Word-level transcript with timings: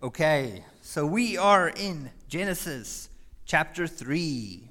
Okay, 0.00 0.64
so 0.80 1.04
we 1.04 1.36
are 1.36 1.70
in 1.70 2.08
Genesis 2.28 3.08
chapter 3.46 3.88
3. 3.88 4.70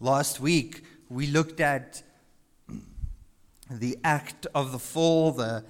Last 0.00 0.40
week, 0.40 0.82
we 1.08 1.28
looked 1.28 1.60
at 1.60 2.02
the 3.70 3.96
act 4.02 4.48
of 4.52 4.72
the 4.72 4.80
fall, 4.80 5.30
the, 5.30 5.64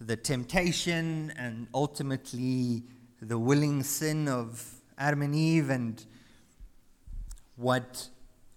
the 0.00 0.16
temptation, 0.16 1.32
and 1.36 1.68
ultimately 1.72 2.82
the 3.20 3.38
willing 3.38 3.84
sin 3.84 4.26
of 4.26 4.68
Adam 4.98 5.22
and 5.22 5.36
Eve, 5.36 5.70
and 5.70 6.04
what 7.54 8.08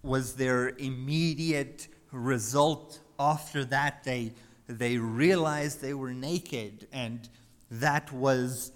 was 0.02 0.34
their 0.34 0.70
immediate 0.78 1.86
result 2.10 2.98
after 3.20 3.64
that. 3.66 4.02
They, 4.02 4.32
they 4.66 4.98
realized 4.98 5.80
they 5.80 5.94
were 5.94 6.12
naked, 6.12 6.88
and 6.92 7.28
that 7.70 8.12
was 8.12 8.72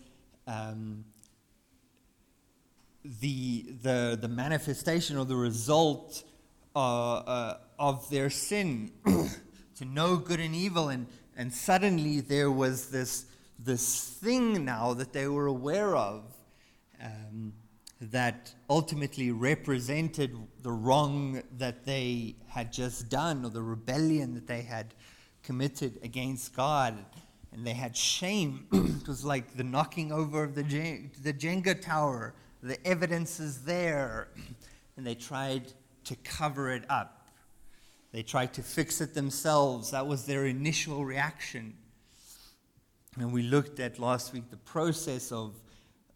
um, 0.46 1.04
the, 3.04 3.64
the, 3.82 4.18
the 4.20 4.28
manifestation 4.28 5.16
or 5.16 5.24
the 5.24 5.36
result 5.36 6.24
uh, 6.74 7.14
uh, 7.14 7.58
of 7.78 8.08
their 8.10 8.30
sin 8.30 8.90
to 9.76 9.84
know 9.84 10.16
good 10.16 10.40
and 10.40 10.54
evil. 10.54 10.88
And, 10.88 11.06
and 11.36 11.52
suddenly 11.52 12.20
there 12.20 12.50
was 12.50 12.90
this, 12.90 13.26
this 13.58 14.04
thing 14.04 14.64
now 14.64 14.94
that 14.94 15.12
they 15.12 15.28
were 15.28 15.46
aware 15.46 15.96
of 15.96 16.24
um, 17.02 17.52
that 18.00 18.54
ultimately 18.68 19.30
represented 19.30 20.36
the 20.62 20.72
wrong 20.72 21.42
that 21.58 21.84
they 21.84 22.34
had 22.48 22.72
just 22.72 23.08
done 23.08 23.44
or 23.44 23.50
the 23.50 23.62
rebellion 23.62 24.34
that 24.34 24.46
they 24.46 24.62
had 24.62 24.94
committed 25.42 25.98
against 26.02 26.54
God 26.54 27.04
and 27.52 27.66
they 27.66 27.72
had 27.72 27.96
shame. 27.96 28.66
it 28.72 29.08
was 29.08 29.24
like 29.24 29.56
the 29.56 29.64
knocking 29.64 30.12
over 30.12 30.44
of 30.44 30.54
the, 30.54 30.62
the 31.22 31.32
Jenga 31.32 31.80
tower. 31.80 32.34
The 32.62 32.84
evidence 32.86 33.40
is 33.40 33.64
there. 33.64 34.28
and 34.96 35.06
they 35.06 35.14
tried 35.14 35.72
to 36.04 36.16
cover 36.16 36.70
it 36.70 36.84
up. 36.88 37.28
They 38.12 38.22
tried 38.22 38.52
to 38.54 38.62
fix 38.62 39.00
it 39.00 39.14
themselves. 39.14 39.92
That 39.92 40.06
was 40.06 40.26
their 40.26 40.46
initial 40.46 41.04
reaction. 41.04 41.74
And 43.18 43.32
we 43.32 43.42
looked 43.42 43.80
at 43.80 43.98
last 43.98 44.32
week 44.32 44.50
the 44.50 44.56
process 44.56 45.32
of, 45.32 45.54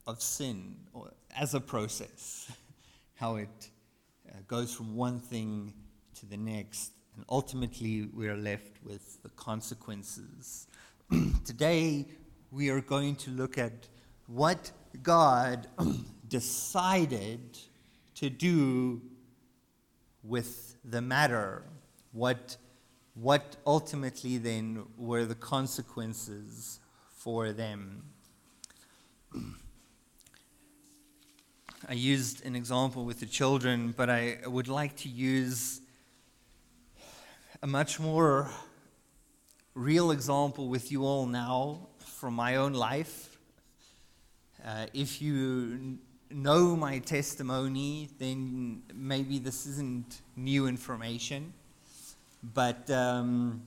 of 0.06 0.22
sin 0.22 0.76
or 0.92 1.12
as 1.36 1.54
a 1.54 1.60
process, 1.60 2.50
how 3.14 3.36
it 3.36 3.70
uh, 4.28 4.38
goes 4.46 4.74
from 4.74 4.94
one 4.94 5.20
thing 5.20 5.72
to 6.16 6.26
the 6.26 6.36
next. 6.36 6.92
And 7.16 7.24
ultimately, 7.28 8.08
we 8.12 8.28
are 8.28 8.36
left 8.36 8.82
with 8.84 9.22
the 9.22 9.28
consequences 9.30 10.66
Today, 11.44 12.06
we 12.50 12.70
are 12.70 12.80
going 12.80 13.14
to 13.16 13.30
look 13.30 13.58
at 13.58 13.88
what 14.26 14.70
God 15.02 15.68
decided 16.28 17.58
to 18.16 18.30
do 18.30 19.02
with 20.22 20.76
the 20.84 21.00
matter. 21.02 21.64
What, 22.12 22.56
what 23.14 23.56
ultimately 23.66 24.38
then 24.38 24.84
were 24.96 25.24
the 25.24 25.34
consequences 25.34 26.80
for 27.08 27.52
them? 27.52 28.04
I 31.88 31.92
used 31.92 32.44
an 32.46 32.56
example 32.56 33.04
with 33.04 33.20
the 33.20 33.26
children, 33.26 33.94
but 33.96 34.08
I 34.08 34.38
would 34.46 34.68
like 34.68 34.96
to 34.98 35.08
use 35.08 35.80
a 37.62 37.66
much 37.66 38.00
more 38.00 38.50
real 39.74 40.12
example 40.12 40.68
with 40.68 40.92
you 40.92 41.04
all 41.04 41.26
now 41.26 41.88
from 41.98 42.34
my 42.34 42.56
own 42.56 42.74
life. 42.74 43.36
Uh, 44.64 44.86
if 44.94 45.20
you 45.20 45.98
know 46.30 46.76
my 46.76 46.98
testimony, 47.00 48.08
then 48.18 48.82
maybe 48.94 49.38
this 49.38 49.66
isn't 49.66 50.20
new 50.36 50.66
information. 50.66 51.52
But 52.54 52.88
um, 52.90 53.62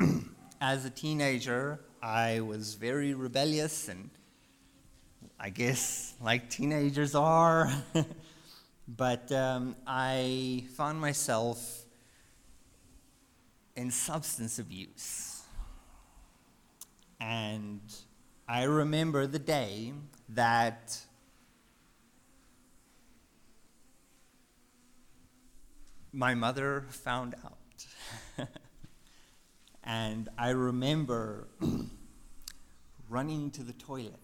as 0.60 0.86
a 0.86 0.90
teenager, 0.90 1.80
I 2.02 2.40
was 2.40 2.74
very 2.74 3.12
rebellious, 3.12 3.88
and 3.88 4.08
I 5.38 5.50
guess 5.50 6.14
like 6.22 6.48
teenagers 6.48 7.14
are. 7.14 7.70
but 8.88 9.30
um, 9.30 9.76
I 9.86 10.64
found 10.74 11.00
myself 11.00 11.83
in 13.76 13.90
substance 13.90 14.58
abuse. 14.58 15.42
And 17.20 17.80
I 18.48 18.64
remember 18.64 19.26
the 19.26 19.38
day 19.38 19.92
that 20.30 20.98
my 26.12 26.34
mother 26.34 26.84
found 26.90 27.34
out. 27.44 28.48
and 29.84 30.28
I 30.38 30.50
remember 30.50 31.48
running 33.08 33.50
to 33.52 33.62
the 33.62 33.72
toilet 33.72 34.14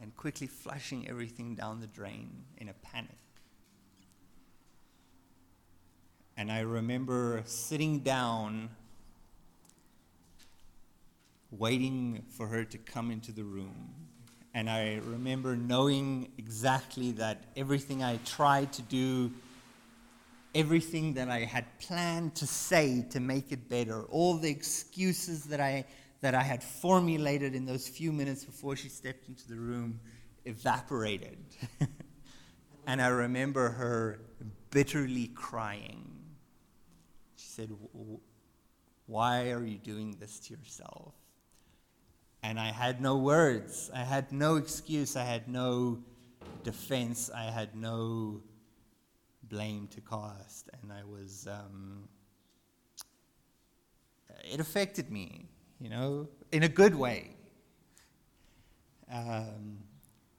and 0.00 0.16
quickly 0.16 0.46
flushing 0.46 1.08
everything 1.08 1.54
down 1.54 1.80
the 1.80 1.86
drain 1.86 2.44
in 2.58 2.68
a 2.68 2.74
panic. 2.74 3.16
And 6.40 6.50
I 6.50 6.60
remember 6.60 7.42
sitting 7.44 7.98
down, 7.98 8.70
waiting 11.50 12.24
for 12.30 12.46
her 12.46 12.64
to 12.64 12.78
come 12.78 13.10
into 13.10 13.30
the 13.30 13.44
room. 13.44 13.90
And 14.54 14.70
I 14.70 15.02
remember 15.04 15.54
knowing 15.54 16.32
exactly 16.38 17.12
that 17.12 17.44
everything 17.58 18.02
I 18.02 18.16
tried 18.24 18.72
to 18.72 18.80
do, 18.80 19.32
everything 20.54 21.12
that 21.12 21.28
I 21.28 21.40
had 21.40 21.66
planned 21.78 22.36
to 22.36 22.46
say 22.46 23.04
to 23.10 23.20
make 23.20 23.52
it 23.52 23.68
better, 23.68 24.04
all 24.04 24.38
the 24.38 24.48
excuses 24.48 25.44
that 25.44 25.60
I, 25.60 25.84
that 26.22 26.34
I 26.34 26.42
had 26.42 26.64
formulated 26.64 27.54
in 27.54 27.66
those 27.66 27.86
few 27.86 28.12
minutes 28.12 28.46
before 28.46 28.76
she 28.76 28.88
stepped 28.88 29.28
into 29.28 29.46
the 29.46 29.56
room 29.56 30.00
evaporated. 30.46 31.36
and 32.86 33.02
I 33.02 33.08
remember 33.08 33.68
her 33.68 34.20
bitterly 34.70 35.26
crying 35.34 36.09
said, 37.60 37.70
Why 39.06 39.50
are 39.50 39.64
you 39.64 39.76
doing 39.76 40.16
this 40.18 40.40
to 40.40 40.54
yourself? 40.54 41.12
And 42.42 42.58
I 42.58 42.72
had 42.72 43.02
no 43.02 43.18
words. 43.18 43.90
I 43.94 44.02
had 44.02 44.32
no 44.32 44.56
excuse. 44.56 45.14
I 45.14 45.24
had 45.24 45.46
no 45.46 45.98
defense. 46.62 47.30
I 47.34 47.44
had 47.44 47.76
no 47.76 48.40
blame 49.42 49.88
to 49.88 50.00
cast. 50.00 50.70
And 50.80 50.90
I 50.90 51.04
was, 51.04 51.46
um, 51.50 52.08
it 54.50 54.58
affected 54.58 55.10
me, 55.10 55.44
you 55.80 55.90
know, 55.90 56.28
in 56.52 56.62
a 56.62 56.68
good 56.68 56.94
way. 56.94 57.36
Um, 59.12 59.80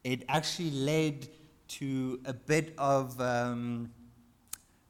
it 0.04 0.24
actually 0.28 0.72
led 0.72 1.28
to 1.68 2.20
a 2.26 2.34
bit 2.34 2.74
of 2.80 3.22
um, 3.22 3.92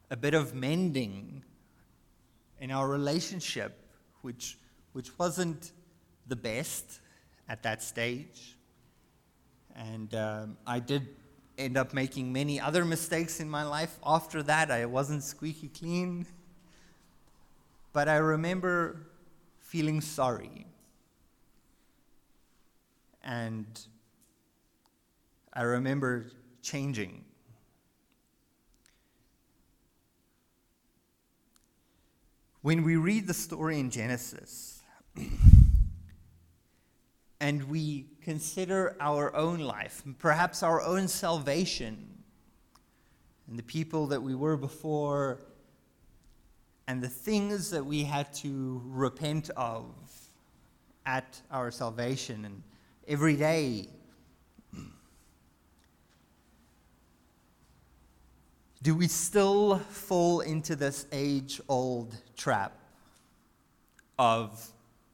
a 0.09 0.15
bit 0.15 0.33
of 0.33 0.55
mending 0.55 1.43
in 2.61 2.71
our 2.71 2.87
relationship, 2.87 3.85
which, 4.21 4.57
which 4.93 5.17
wasn't 5.17 5.71
the 6.27 6.35
best 6.35 7.01
at 7.49 7.63
that 7.63 7.83
stage. 7.83 8.55
And 9.75 10.13
um, 10.13 10.57
I 10.65 10.79
did 10.79 11.07
end 11.57 11.75
up 11.75 11.93
making 11.93 12.31
many 12.31 12.59
other 12.59 12.85
mistakes 12.85 13.39
in 13.39 13.49
my 13.49 13.63
life 13.63 13.97
after 14.05 14.43
that. 14.43 14.69
I 14.71 14.85
wasn't 14.85 15.23
squeaky 15.23 15.69
clean. 15.69 16.27
But 17.93 18.07
I 18.07 18.17
remember 18.17 19.07
feeling 19.59 19.99
sorry. 19.99 20.67
And 23.23 23.67
I 25.51 25.63
remember 25.63 26.27
changing. 26.61 27.25
When 32.63 32.83
we 32.83 32.95
read 32.95 33.25
the 33.25 33.33
story 33.33 33.79
in 33.79 33.89
Genesis 33.89 34.83
and 37.39 37.63
we 37.63 38.05
consider 38.21 38.95
our 38.99 39.35
own 39.35 39.61
life, 39.61 40.03
perhaps 40.19 40.61
our 40.61 40.79
own 40.79 41.07
salvation, 41.07 42.23
and 43.47 43.57
the 43.57 43.63
people 43.63 44.05
that 44.07 44.21
we 44.21 44.35
were 44.35 44.57
before, 44.57 45.41
and 46.87 47.01
the 47.01 47.09
things 47.09 47.71
that 47.71 47.83
we 47.83 48.03
had 48.03 48.31
to 48.35 48.79
repent 48.85 49.49
of 49.57 49.87
at 51.07 51.41
our 51.49 51.71
salvation 51.71 52.45
and 52.45 52.61
every 53.07 53.37
day 53.37 53.87
Do 58.83 58.95
we 58.95 59.07
still 59.07 59.77
fall 59.77 60.39
into 60.39 60.75
this 60.75 61.05
age 61.11 61.61
old 61.69 62.15
trap 62.35 62.77
of 64.17 64.71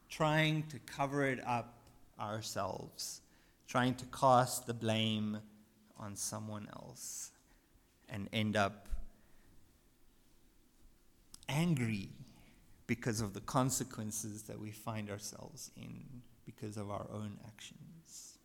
trying 0.08 0.62
to 0.68 0.78
cover 0.80 1.26
it 1.26 1.46
up 1.46 1.74
ourselves, 2.18 3.20
trying 3.66 3.94
to 3.96 4.06
cast 4.06 4.66
the 4.66 4.72
blame 4.72 5.38
on 5.98 6.16
someone 6.16 6.66
else 6.72 7.30
and 8.08 8.28
end 8.32 8.56
up 8.56 8.88
angry 11.48 12.08
because 12.86 13.20
of 13.20 13.34
the 13.34 13.40
consequences 13.40 14.44
that 14.44 14.58
we 14.58 14.70
find 14.70 15.10
ourselves 15.10 15.70
in 15.76 16.22
because 16.46 16.78
of 16.78 16.90
our 16.90 17.06
own 17.12 17.36
actions. 17.46 18.38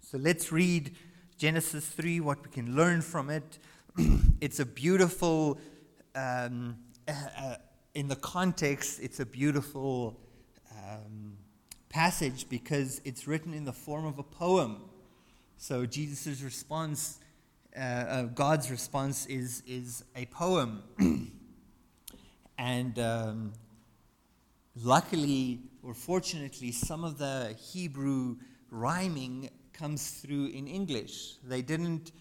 So 0.00 0.18
let's 0.18 0.50
read 0.50 0.96
Genesis 1.36 1.86
3, 1.86 2.18
what 2.18 2.42
we 2.42 2.50
can 2.50 2.74
learn 2.74 3.02
from 3.02 3.30
it. 3.30 3.58
it's 4.40 4.60
a 4.60 4.66
beautiful, 4.66 5.58
um, 6.14 6.76
uh, 7.06 7.12
uh, 7.36 7.56
in 7.94 8.08
the 8.08 8.16
context, 8.16 9.00
it's 9.02 9.18
a 9.20 9.26
beautiful 9.26 10.20
um, 10.72 11.36
passage 11.88 12.48
because 12.48 13.00
it's 13.04 13.26
written 13.26 13.52
in 13.54 13.64
the 13.64 13.72
form 13.72 14.06
of 14.06 14.18
a 14.18 14.22
poem. 14.22 14.82
So 15.56 15.84
Jesus' 15.84 16.42
response, 16.42 17.18
uh, 17.76 17.80
uh, 17.80 18.22
God's 18.24 18.70
response, 18.70 19.26
is, 19.26 19.62
is 19.66 20.04
a 20.14 20.26
poem. 20.26 20.82
and 22.58 22.98
um, 22.98 23.52
luckily 24.76 25.60
or 25.82 25.94
fortunately, 25.94 26.70
some 26.70 27.02
of 27.02 27.18
the 27.18 27.56
Hebrew 27.58 28.36
rhyming 28.70 29.50
comes 29.72 30.10
through 30.10 30.46
in 30.46 30.66
English. 30.66 31.36
They 31.42 31.62
didn't 31.62 32.12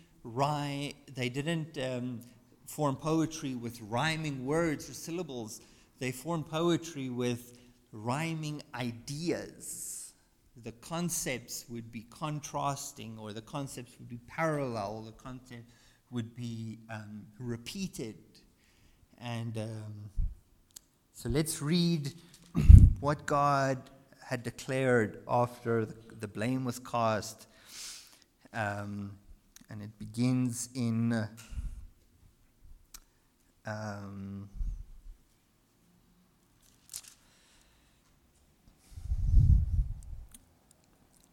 they 1.16 1.30
didn't 1.30 1.78
um, 1.78 2.22
form 2.66 2.96
poetry 2.96 3.56
with 3.56 3.80
rhyming 3.82 4.46
words 4.46 4.90
or 4.90 4.94
syllables. 4.94 5.62
They 6.00 6.12
formed 6.12 6.48
poetry 6.48 7.10
with 7.10 7.58
rhyming 7.92 8.62
ideas. 8.76 10.14
The 10.64 10.74
concepts 10.74 11.66
would 11.70 11.92
be 11.92 12.06
contrasting, 12.10 13.18
or 13.20 13.32
the 13.32 13.42
concepts 13.42 13.98
would 14.00 14.10
be 14.10 14.20
parallel, 14.28 15.04
the 15.04 15.12
content 15.14 15.66
would 16.12 16.36
be 16.36 16.80
um, 16.90 17.24
repeated. 17.40 18.16
And 19.20 19.58
um, 19.58 20.10
so 21.14 21.30
let's 21.30 21.62
read 21.62 22.12
what 23.00 23.26
God 23.26 23.78
had 24.24 24.44
declared 24.44 25.22
after 25.28 25.86
the, 25.86 25.96
the 26.20 26.28
blame 26.28 26.66
was 26.66 26.80
cast. 26.80 27.48
Um, 28.54 29.12
and 29.70 29.82
it 29.82 29.98
begins 30.00 30.70
in. 30.74 31.28
Um, 33.66 34.50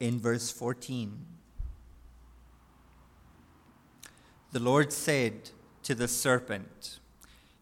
in 0.04 0.20
verse 0.20 0.50
14. 0.50 1.25
The 4.52 4.60
Lord 4.60 4.92
said 4.92 5.50
to 5.84 5.94
the 5.94 6.08
serpent, 6.08 6.98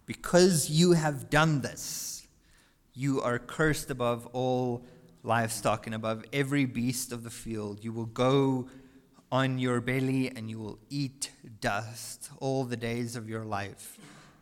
Because 0.06 0.68
you 0.68 0.92
have 0.92 1.30
done 1.30 1.60
this, 1.60 2.26
you 2.94 3.20
are 3.20 3.38
cursed 3.38 3.90
above 3.90 4.26
all 4.32 4.84
livestock 5.22 5.86
and 5.86 5.94
above 5.94 6.24
every 6.32 6.64
beast 6.64 7.12
of 7.12 7.22
the 7.22 7.30
field. 7.30 7.84
You 7.84 7.92
will 7.92 8.06
go 8.06 8.68
on 9.32 9.58
your 9.58 9.80
belly 9.80 10.30
and 10.30 10.48
you 10.48 10.60
will 10.60 10.78
eat 10.88 11.32
dust 11.60 12.30
all 12.38 12.62
the 12.62 12.76
days 12.76 13.16
of 13.16 13.28
your 13.28 13.44
life. 13.44 13.98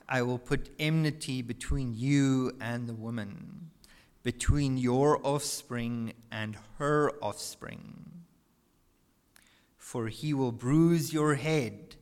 I 0.07 0.21
will 0.21 0.39
put 0.39 0.69
enmity 0.79 1.41
between 1.41 1.95
you 1.95 2.53
and 2.61 2.87
the 2.87 2.95
woman 2.95 3.71
between 4.23 4.77
your 4.77 5.25
offspring 5.27 6.13
and 6.31 6.57
her 6.79 7.13
offspring. 7.23 8.25
For 9.77 10.09
he 10.09 10.35
will 10.35 10.53
bruise 10.53 11.13
your 11.13 11.35
head, 11.35 11.97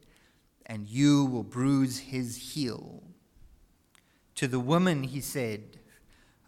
and 0.66 0.88
you 0.88 1.24
will 1.24 1.44
bruise 1.44 1.98
his 1.98 2.54
heel. 2.54 3.02
To 4.34 4.48
the 4.48 4.60
woman 4.60 5.04
he 5.04 5.20
said, 5.20 5.78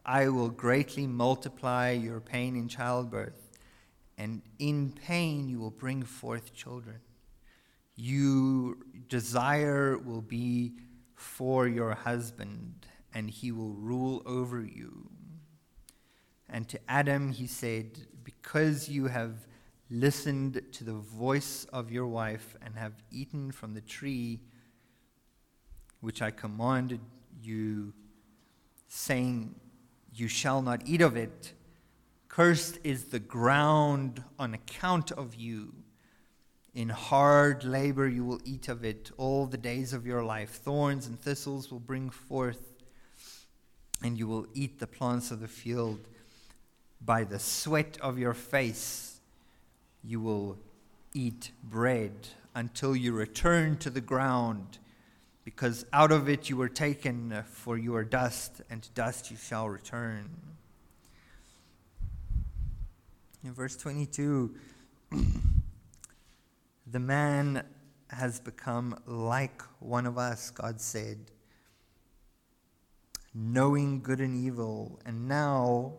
I 0.04 0.28
will 0.28 0.48
greatly 0.48 1.06
multiply 1.06 1.90
your 1.90 2.20
pain 2.20 2.56
in 2.56 2.68
childbirth, 2.68 3.49
and 4.20 4.42
in 4.58 4.92
pain 4.92 5.48
you 5.48 5.58
will 5.58 5.70
bring 5.70 6.02
forth 6.02 6.52
children. 6.52 7.00
Your 7.96 8.76
desire 9.08 9.96
will 9.96 10.20
be 10.20 10.74
for 11.14 11.66
your 11.66 11.94
husband, 11.94 12.86
and 13.14 13.30
he 13.30 13.50
will 13.50 13.72
rule 13.72 14.22
over 14.26 14.60
you. 14.62 15.08
And 16.50 16.68
to 16.68 16.78
Adam 16.86 17.32
he 17.32 17.46
said, 17.46 18.08
Because 18.22 18.90
you 18.90 19.06
have 19.06 19.46
listened 19.90 20.60
to 20.72 20.84
the 20.84 20.92
voice 20.92 21.64
of 21.72 21.90
your 21.90 22.06
wife 22.06 22.56
and 22.62 22.76
have 22.76 22.92
eaten 23.10 23.50
from 23.50 23.72
the 23.72 23.80
tree 23.80 24.40
which 26.02 26.20
I 26.20 26.30
commanded 26.30 27.00
you, 27.42 27.94
saying, 28.86 29.54
You 30.12 30.28
shall 30.28 30.60
not 30.60 30.82
eat 30.84 31.00
of 31.00 31.16
it. 31.16 31.54
Cursed 32.30 32.78
is 32.84 33.06
the 33.06 33.18
ground 33.18 34.22
on 34.38 34.54
account 34.54 35.10
of 35.10 35.34
you. 35.34 35.74
In 36.72 36.88
hard 36.88 37.64
labor 37.64 38.06
you 38.06 38.24
will 38.24 38.40
eat 38.44 38.68
of 38.68 38.84
it 38.84 39.10
all 39.16 39.46
the 39.46 39.58
days 39.58 39.92
of 39.92 40.06
your 40.06 40.22
life. 40.22 40.50
Thorns 40.50 41.08
and 41.08 41.20
thistles 41.20 41.72
will 41.72 41.80
bring 41.80 42.08
forth, 42.08 42.72
and 44.00 44.16
you 44.16 44.28
will 44.28 44.46
eat 44.54 44.78
the 44.78 44.86
plants 44.86 45.32
of 45.32 45.40
the 45.40 45.48
field 45.48 46.06
by 47.04 47.24
the 47.24 47.40
sweat 47.40 47.98
of 48.00 48.16
your 48.16 48.34
face 48.34 49.20
you 50.04 50.20
will 50.20 50.56
eat 51.12 51.50
bread 51.64 52.28
until 52.54 52.94
you 52.94 53.12
return 53.12 53.76
to 53.78 53.90
the 53.90 54.00
ground, 54.00 54.78
because 55.44 55.84
out 55.92 56.12
of 56.12 56.28
it 56.28 56.48
you 56.48 56.56
were 56.56 56.68
taken, 56.68 57.32
uh, 57.32 57.42
for 57.42 57.76
you 57.76 57.96
are 57.96 58.04
dust, 58.04 58.62
and 58.70 58.84
to 58.84 58.90
dust 58.90 59.32
you 59.32 59.36
shall 59.36 59.68
return. 59.68 60.30
In 63.42 63.54
verse 63.54 63.74
22, 63.76 64.54
the 66.86 67.00
man 67.00 67.64
has 68.10 68.38
become 68.38 69.00
like 69.06 69.62
one 69.78 70.04
of 70.04 70.18
us, 70.18 70.50
God 70.50 70.78
said, 70.78 71.30
knowing 73.32 74.02
good 74.02 74.20
and 74.20 74.36
evil, 74.36 75.00
and 75.06 75.26
now 75.26 75.94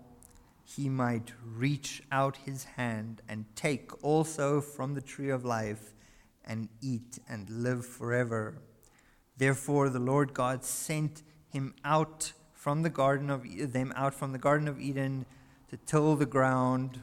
he 0.64 0.88
might 0.88 1.34
reach 1.44 2.04
out 2.12 2.38
his 2.38 2.64
hand 2.64 3.24
and 3.28 3.46
take 3.56 3.92
also 4.04 4.62
from 4.62 4.94
the 4.94 5.02
tree 5.02 5.32
of 5.32 5.44
life 5.44 5.96
and 6.46 6.70
eat 6.80 7.18
and 7.28 7.50
live 7.50 7.86
forever. 7.86 8.62
Therefore 9.38 9.90
the 9.90 10.00
Lord 10.00 10.36
God 10.36 10.64
sent 10.64 11.24
him 11.50 11.74
out 11.84 12.34
from 12.54 12.84
the 12.84 12.92
garden 12.92 13.32
of 13.32 13.44
them 13.74 13.92
out 13.96 14.14
from 14.14 14.32
the 14.32 14.38
garden 14.38 14.68
of 14.68 14.80
Eden 14.80 15.26
to 15.70 15.78
till 15.78 16.16
the 16.16 16.28
ground, 16.28 17.00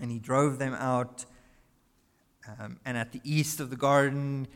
and 0.00 0.10
he 0.10 0.18
drove 0.18 0.58
them 0.58 0.74
out. 0.74 1.24
Um, 2.58 2.78
and 2.84 2.96
at 2.96 3.12
the 3.12 3.20
east 3.24 3.60
of 3.60 3.70
the 3.70 3.76
garden, 3.76 4.48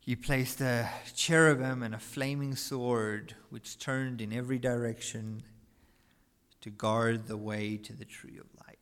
he 0.00 0.16
placed 0.16 0.60
a 0.60 0.88
cherubim 1.14 1.82
and 1.82 1.94
a 1.94 1.98
flaming 1.98 2.56
sword, 2.56 3.34
which 3.50 3.78
turned 3.78 4.20
in 4.20 4.32
every 4.32 4.58
direction 4.58 5.42
to 6.62 6.70
guard 6.70 7.26
the 7.26 7.36
way 7.36 7.76
to 7.76 7.92
the 7.92 8.04
tree 8.04 8.38
of 8.38 8.46
life. 8.66 8.76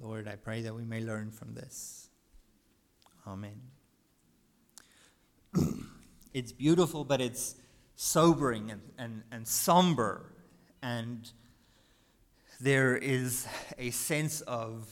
Lord, 0.00 0.28
I 0.28 0.36
pray 0.36 0.62
that 0.62 0.74
we 0.74 0.84
may 0.84 1.00
learn 1.00 1.30
from 1.30 1.54
this. 1.54 2.08
Amen. 3.26 3.60
it's 6.34 6.52
beautiful, 6.52 7.04
but 7.04 7.20
it's 7.20 7.54
sobering 7.96 8.70
and, 8.70 8.82
and, 8.98 9.22
and 9.32 9.48
somber. 9.48 10.33
And 10.84 11.30
there 12.60 12.94
is 12.94 13.48
a 13.78 13.90
sense 13.90 14.42
of, 14.42 14.86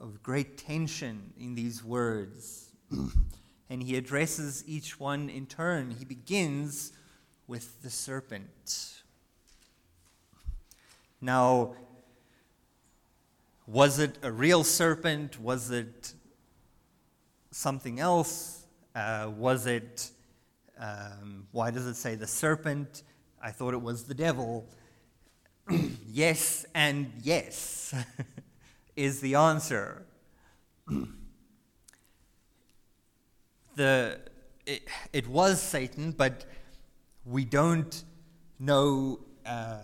of 0.00 0.22
great 0.22 0.56
tension 0.56 1.34
in 1.38 1.54
these 1.54 1.84
words. 1.84 2.70
and 3.68 3.82
he 3.82 3.96
addresses 3.96 4.64
each 4.66 4.98
one 4.98 5.28
in 5.28 5.44
turn. 5.44 5.90
He 5.98 6.06
begins 6.06 6.92
with 7.46 7.82
the 7.82 7.90
serpent. 7.90 9.02
Now, 11.20 11.74
was 13.66 13.98
it 13.98 14.16
a 14.22 14.32
real 14.32 14.64
serpent? 14.64 15.38
Was 15.38 15.70
it 15.70 16.14
something 17.50 18.00
else? 18.00 18.64
Uh, 18.94 19.30
was 19.36 19.66
it, 19.66 20.10
um, 20.78 21.46
why 21.52 21.70
does 21.70 21.86
it 21.86 21.96
say 21.96 22.14
the 22.14 22.26
serpent? 22.26 23.02
I 23.44 23.50
thought 23.50 23.74
it 23.74 23.82
was 23.82 24.04
the 24.04 24.14
devil. 24.14 24.68
yes, 26.06 26.64
and 26.76 27.10
yes 27.24 27.92
is 28.96 29.20
the 29.20 29.34
answer. 29.34 30.06
the, 33.74 34.20
it, 34.64 34.86
it 35.12 35.26
was 35.26 35.60
Satan, 35.60 36.12
but 36.12 36.46
we 37.24 37.44
don't 37.44 38.04
know 38.60 39.18
uh, 39.44 39.80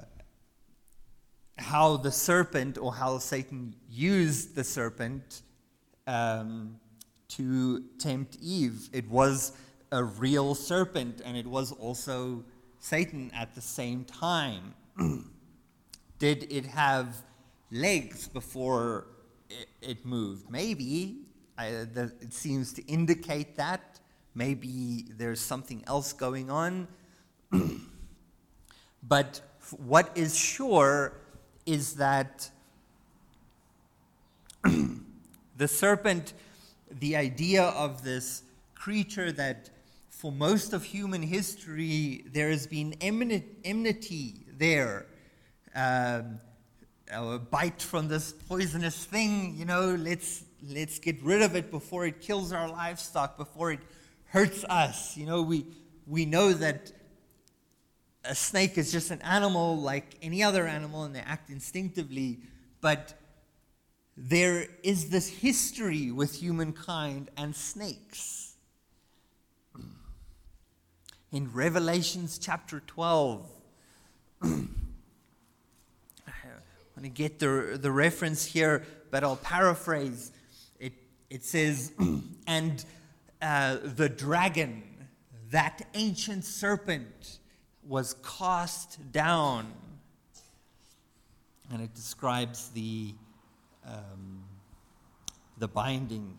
how 1.57 1.97
the 1.97 2.13
serpent 2.13 2.79
or 2.79 2.95
how 2.95 3.19
Satan 3.19 3.75
used 3.91 4.55
the 4.55 4.63
serpent 4.63 5.43
um, 6.07 6.79
to 7.31 7.83
tempt 7.99 8.39
Eve. 8.41 8.89
It 8.93 9.11
was 9.11 9.51
a 9.91 10.05
real 10.05 10.55
serpent, 10.55 11.23
and 11.25 11.37
it 11.37 11.47
was 11.47 11.73
also 11.73 12.45
Satan 12.79 13.31
at 13.35 13.55
the 13.55 13.61
same 13.61 14.05
time. 14.05 14.75
Did 16.19 16.51
it 16.51 16.67
have 16.67 17.23
legs 17.71 18.29
before 18.29 19.07
it, 19.51 19.69
it 19.81 20.07
moved? 20.07 20.51
Maybe. 20.51 21.19
I, 21.57 21.71
the, 21.93 22.13
it 22.21 22.33
seems 22.33 22.73
to 22.75 22.87
indicate 22.87 23.57
that. 23.57 24.01
Maybe 24.35 25.07
there's 25.17 25.41
something 25.41 25.83
else 25.87 26.13
going 26.13 26.51
on. 26.51 26.87
but 29.03 29.41
what 29.77 30.11
is 30.17 30.39
sure 30.39 31.15
is 31.67 31.95
that 31.95 32.49
the 35.57 35.69
serpent, 35.69 36.33
the 36.91 37.17
idea 37.17 37.65
of 37.65 38.05
this 38.05 38.43
creature 38.75 39.33
that 39.33 39.71
for 40.19 40.33
most 40.33 40.73
of 40.73 40.83
human 40.83 41.23
history 41.23 42.25
there 42.33 42.51
has 42.51 42.67
been 42.67 42.93
enmity 43.01 44.47
there. 44.53 45.07
Um, 45.77 46.41
a 47.13 47.39
bite 47.39 47.81
from 47.81 48.09
this 48.09 48.33
poisonous 48.33 49.05
thing, 49.05 49.55
you 49.57 49.65
know, 49.65 49.95
let's, 49.95 50.43
let's 50.69 50.99
get 50.99 51.23
rid 51.23 51.41
of 51.41 51.55
it 51.55 51.71
before 51.71 52.05
it 52.05 52.21
kills 52.21 52.53
our 52.53 52.69
livestock, 52.69 53.39
before 53.39 53.71
it 53.71 53.79
hurts 54.25 54.65
us. 54.65 55.17
You 55.17 55.25
know, 55.25 55.41
we, 55.41 55.65
we 56.05 56.27
know 56.27 56.53
that 56.53 56.91
a 58.25 58.35
snake 58.35 58.77
is 58.77 58.91
just 58.91 59.13
an 59.13 59.23
animal 59.23 59.79
like 59.79 60.17
any 60.21 60.43
other 60.43 60.67
animal 60.67 61.05
and 61.05 61.15
they 61.15 61.21
act 61.21 61.49
instinctively, 61.49 62.41
but 62.81 63.15
there 64.17 64.67
is 64.83 65.11
this 65.11 65.29
history 65.29 66.11
with 66.11 66.35
humankind 66.35 67.31
and 67.37 67.55
snakes. 67.55 68.48
In 71.31 71.53
Revelations 71.53 72.39
chapter 72.39 72.81
12, 72.87 73.47
I 74.43 74.49
want 76.97 77.03
to 77.03 77.09
get 77.11 77.39
the, 77.39 77.79
the 77.79 77.91
reference 77.91 78.47
here, 78.47 78.83
but 79.11 79.23
I'll 79.23 79.37
paraphrase. 79.37 80.33
It, 80.81 80.95
it 81.29 81.45
says, 81.45 81.93
And 82.47 82.83
uh, 83.43 83.77
the 83.83 84.09
dragon, 84.09 84.83
that 85.51 85.87
ancient 85.93 86.47
serpent, 86.47 87.41
was 87.87 88.15
cast 88.39 89.13
down. 89.13 89.71
And 91.71 91.83
it 91.83 91.95
describes 91.95 92.71
the, 92.71 93.13
um, 93.87 94.45
the 95.59 95.69
binding 95.69 96.39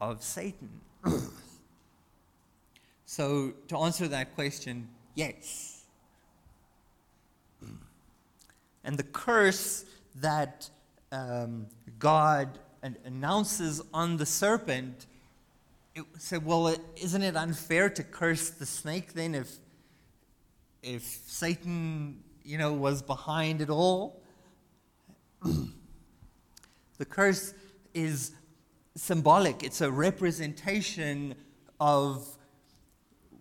of 0.00 0.22
Satan. 0.22 0.70
so, 3.10 3.54
to 3.66 3.76
answer 3.76 4.06
that 4.06 4.36
question, 4.36 4.88
yes. 5.16 5.82
And 8.84 8.96
the 8.96 9.02
curse 9.02 9.84
that 10.20 10.70
um, 11.10 11.66
God 11.98 12.60
announces 13.04 13.82
on 13.92 14.16
the 14.16 14.24
serpent, 14.24 15.06
it 15.96 16.04
said, 16.18 16.46
well, 16.46 16.72
isn't 17.02 17.22
it 17.22 17.34
unfair 17.34 17.90
to 17.90 18.04
curse 18.04 18.50
the 18.50 18.64
snake 18.64 19.12
then 19.14 19.34
if 19.34 19.56
if 20.84 21.02
Satan, 21.26 22.22
you 22.44 22.58
know, 22.58 22.72
was 22.72 23.02
behind 23.02 23.60
it 23.60 23.70
all. 23.70 24.22
the 25.42 27.04
curse 27.04 27.54
is 27.92 28.30
symbolic, 28.94 29.64
it's 29.64 29.80
a 29.80 29.90
representation 29.90 31.34
of 31.80 32.36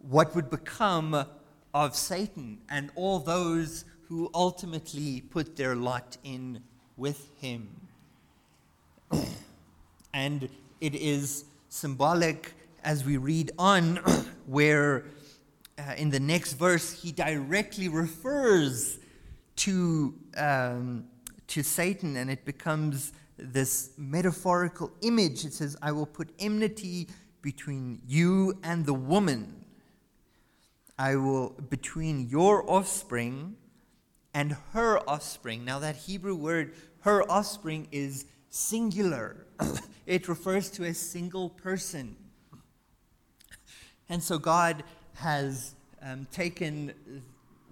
what 0.02 0.36
would 0.36 0.50
become 0.50 1.26
of 1.74 1.96
Satan 1.96 2.60
and 2.70 2.92
all 2.96 3.20
those 3.20 3.86
who 4.08 4.30
ultimately 4.34 5.22
put 5.22 5.56
their 5.56 5.76
lot 5.76 6.18
in 6.24 6.62
with 6.98 7.30
him. 7.40 7.70
and 10.14 10.50
it 10.82 10.96
is 10.96 11.46
symbolic 11.70 12.54
as 12.84 13.06
we 13.06 13.18
read 13.18 13.52
on, 13.60 13.98
where 14.48 15.06
uh, 15.78 15.94
in 15.98 16.10
the 16.10 16.20
next 16.20 16.54
verse, 16.54 17.02
he 17.02 17.12
directly 17.12 17.88
refers 17.88 19.00
to, 19.58 20.14
um, 20.38 21.06
to 21.48 21.64
Satan, 21.64 22.18
and 22.18 22.30
it 22.30 22.46
becomes 22.46 23.14
this 23.38 23.92
metaphorical 23.98 24.92
image. 25.02 25.46
It 25.46 25.54
says, 25.54 25.78
I 25.82 25.92
will 25.92 26.06
put 26.06 26.30
enmity 26.40 27.08
between 27.42 28.02
you 28.08 28.58
and 28.64 28.86
the 28.86 28.94
woman. 28.94 29.59
I 31.00 31.16
will, 31.16 31.52
between 31.70 32.28
your 32.28 32.70
offspring 32.70 33.56
and 34.34 34.58
her 34.74 35.00
offspring. 35.10 35.64
Now, 35.64 35.80
that 35.80 35.96
Hebrew 35.96 36.36
word, 36.36 36.74
her 37.00 37.24
offspring, 37.32 37.88
is 37.94 38.26
singular, 38.50 39.46
it 40.06 40.28
refers 40.28 40.70
to 40.72 40.84
a 40.84 40.94
single 40.94 41.52
person. 41.52 42.18
And 44.10 44.22
so, 44.22 44.38
God 44.38 44.84
has 45.14 45.74
um, 46.02 46.28
taken 46.34 46.94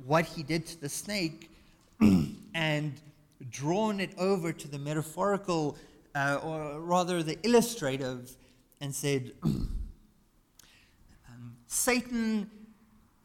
what 0.06 0.24
he 0.24 0.42
did 0.42 0.66
to 0.68 0.80
the 0.80 0.90
snake 0.90 1.52
and 2.56 2.94
drawn 3.50 4.00
it 4.00 4.12
over 4.18 4.54
to 4.54 4.68
the 4.70 4.80
metaphorical, 4.80 5.76
uh, 6.16 6.40
or 6.42 6.80
rather 6.80 7.22
the 7.24 7.38
illustrative, 7.46 8.38
and 8.80 8.96
said, 8.96 9.34
um, 9.44 9.68
Satan 11.68 12.50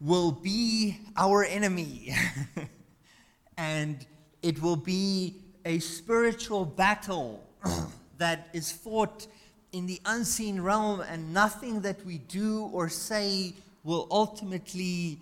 will 0.03 0.31
be 0.33 0.99
our 1.15 1.45
enemy, 1.45 2.13
and 3.57 4.05
it 4.41 4.61
will 4.61 4.75
be 4.75 5.35
a 5.63 5.79
spiritual 5.79 6.65
battle 6.65 7.41
that 8.17 8.49
is 8.53 8.69
fought 8.69 9.25
in 9.71 9.85
the 9.85 10.01
unseen 10.05 10.59
realm, 10.59 10.99
and 10.99 11.33
nothing 11.33 11.79
that 11.81 12.05
we 12.05 12.17
do 12.17 12.69
or 12.73 12.89
say 12.89 13.53
will 13.85 14.07
ultimately 14.11 15.21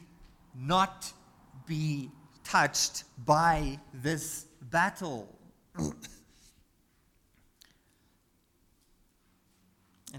not 0.57 1.13
be 1.67 2.09
touched 2.43 3.03
by 3.23 3.79
this 3.93 4.45
battle. 4.71 5.29
and 5.77 5.93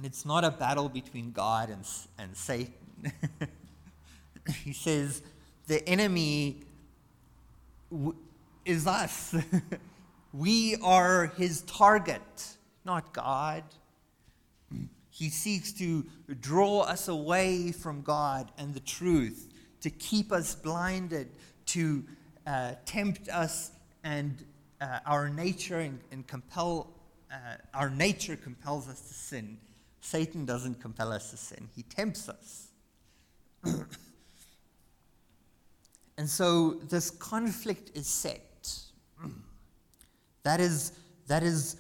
it's 0.05 0.25
not 0.25 0.45
a 0.45 0.53
battle 0.53 0.89
between 0.89 1.33
God 1.33 1.69
and, 1.69 1.85
and 2.17 2.37
Satan. 2.37 2.73
he 4.49 4.73
says 4.73 5.23
the 5.67 5.87
enemy 5.89 6.61
w- 7.91 8.17
is 8.65 8.87
us. 8.87 9.35
we 10.33 10.77
are 10.83 11.27
his 11.37 11.63
target, 11.63 12.57
not 12.85 13.13
God. 13.13 13.65
He 15.11 15.29
seeks 15.29 15.73
to 15.75 16.05
draw 16.41 16.81
us 16.81 17.09
away 17.09 17.73
from 17.73 18.03
God 18.03 18.51
and 18.57 18.75
the 18.75 18.81
truth, 18.81 19.53
to 19.83 19.91
keep 19.91 20.33
us 20.33 20.55
blinded, 20.55 21.29
to 21.67 22.05
uh, 22.47 22.73
tempt 22.87 23.29
us 23.29 23.73
and 24.03 24.45
uh, 24.81 24.99
our 25.07 25.29
nature 25.29 25.79
and, 25.79 26.01
and 26.11 26.27
compel 26.27 26.89
uh, 27.33 27.57
our 27.73 27.89
nature 27.89 28.37
compels 28.37 28.89
us 28.89 29.01
to 29.01 29.15
sin. 29.15 29.57
Satan 30.01 30.45
doesn't 30.45 30.81
compel 30.81 31.13
us 31.13 31.31
to 31.31 31.37
sin. 31.39 31.69
He 31.75 31.83
tempts 31.83 32.29
us. 32.29 32.69
and 36.23 36.31
so 36.31 36.75
this 36.89 37.11
conflict 37.11 37.91
is 37.97 38.07
set. 38.07 38.73
that 40.45 40.61
is 40.61 40.93
that 41.27 41.43
is 41.43 41.79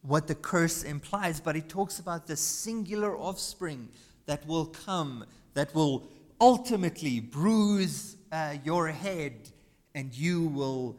what 0.00 0.26
the 0.26 0.34
curse 0.34 0.82
implies, 0.82 1.40
but 1.40 1.56
it 1.56 1.68
talks 1.68 1.98
about 1.98 2.26
the 2.26 2.36
singular 2.36 3.14
offspring 3.18 3.90
that 4.24 4.46
will 4.46 4.64
come, 4.64 5.26
that 5.52 5.74
will 5.74 6.08
ultimately 6.40 7.20
bruise 7.20 8.16
uh, 8.32 8.54
your 8.64 8.88
head, 8.88 9.50
and 9.94 10.14
you 10.14 10.46
will 10.46 10.96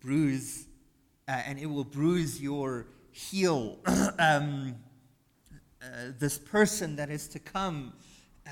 bruise, 0.00 0.66
uh, 1.28 1.42
and 1.46 1.60
it 1.60 1.66
will 1.66 1.84
bruise 1.84 2.42
your 2.42 2.88
heel. 3.12 3.78
um, 4.18 4.74
uh, 5.80 5.86
this 6.18 6.38
person 6.38 6.96
that 6.96 7.08
is 7.08 7.28
to 7.28 7.38
come, 7.38 7.92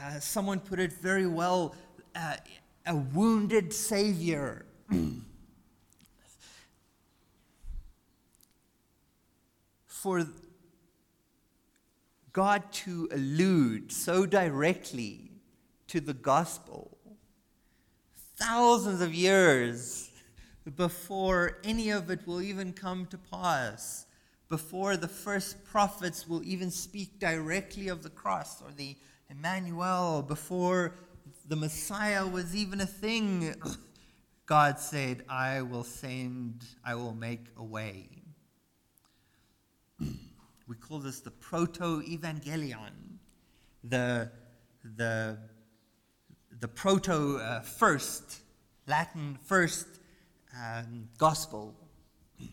uh, 0.01 0.21
someone 0.21 0.61
put 0.61 0.79
it 0.79 0.93
very 0.93 1.27
well 1.27 1.75
uh, 2.15 2.37
a 2.87 2.95
wounded 2.97 3.73
Savior. 3.73 4.67
for 9.87 10.27
God 12.33 12.71
to 12.73 13.09
allude 13.11 13.91
so 13.91 14.27
directly 14.27 15.31
to 15.87 16.01
the 16.01 16.13
gospel 16.13 16.95
thousands 18.37 19.01
of 19.01 19.15
years 19.15 20.11
before 20.77 21.59
any 21.63 21.91
of 21.91 22.11
it 22.11 22.27
will 22.27 22.43
even 22.43 22.73
come 22.73 23.07
to 23.07 23.19
pass, 23.19 24.07
before 24.49 24.97
the 24.97 25.09
first 25.09 25.65
prophets 25.65 26.29
will 26.29 26.43
even 26.45 26.71
speak 26.71 27.19
directly 27.19 27.89
of 27.89 28.03
the 28.03 28.11
cross 28.11 28.63
or 28.63 28.73
the 28.77 28.97
Emmanuel, 29.31 30.23
before 30.23 30.95
the 31.47 31.57
Messiah 31.57 32.27
was 32.27 32.57
even 32.57 32.81
a 32.81 32.87
thing, 32.87 33.55
God 34.47 34.79
said, 34.79 35.25
I 35.29 35.63
will 35.63 35.85
send, 35.85 36.65
I 36.85 36.95
will 36.95 37.15
make 37.15 37.47
a 37.57 37.65
way. 37.65 38.09
we 40.01 40.77
call 40.81 41.01
this 41.01 41.21
the 41.21 41.31
proto 41.31 42.03
evangelion, 42.03 43.19
the, 43.83 44.31
the, 44.97 45.39
the 46.61 46.69
proto 46.69 47.37
uh, 47.39 47.61
first, 47.61 48.41
Latin 48.87 49.39
first 49.43 49.87
um, 50.59 51.09
gospel. 51.19 51.75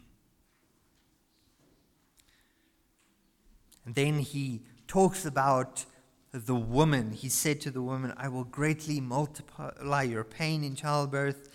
And 3.83 3.95
then 3.95 4.19
he 4.19 4.61
talks 4.87 5.25
about 5.25 5.85
the 6.31 6.55
woman. 6.55 7.11
He 7.11 7.29
said 7.29 7.61
to 7.61 7.71
the 7.71 7.81
woman, 7.81 8.13
I 8.17 8.27
will 8.29 8.43
greatly 8.43 9.01
multiply 9.01 10.03
your 10.03 10.23
pain 10.23 10.63
in 10.63 10.75
childbirth. 10.75 11.49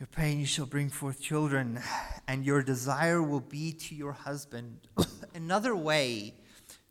Your 0.00 0.06
pain, 0.08 0.40
you 0.40 0.46
shall 0.46 0.66
bring 0.66 0.88
forth 0.88 1.20
children, 1.20 1.80
and 2.26 2.44
your 2.44 2.62
desire 2.62 3.22
will 3.22 3.40
be 3.40 3.72
to 3.72 3.94
your 3.94 4.12
husband. 4.12 4.80
Another 5.34 5.76
way 5.76 6.34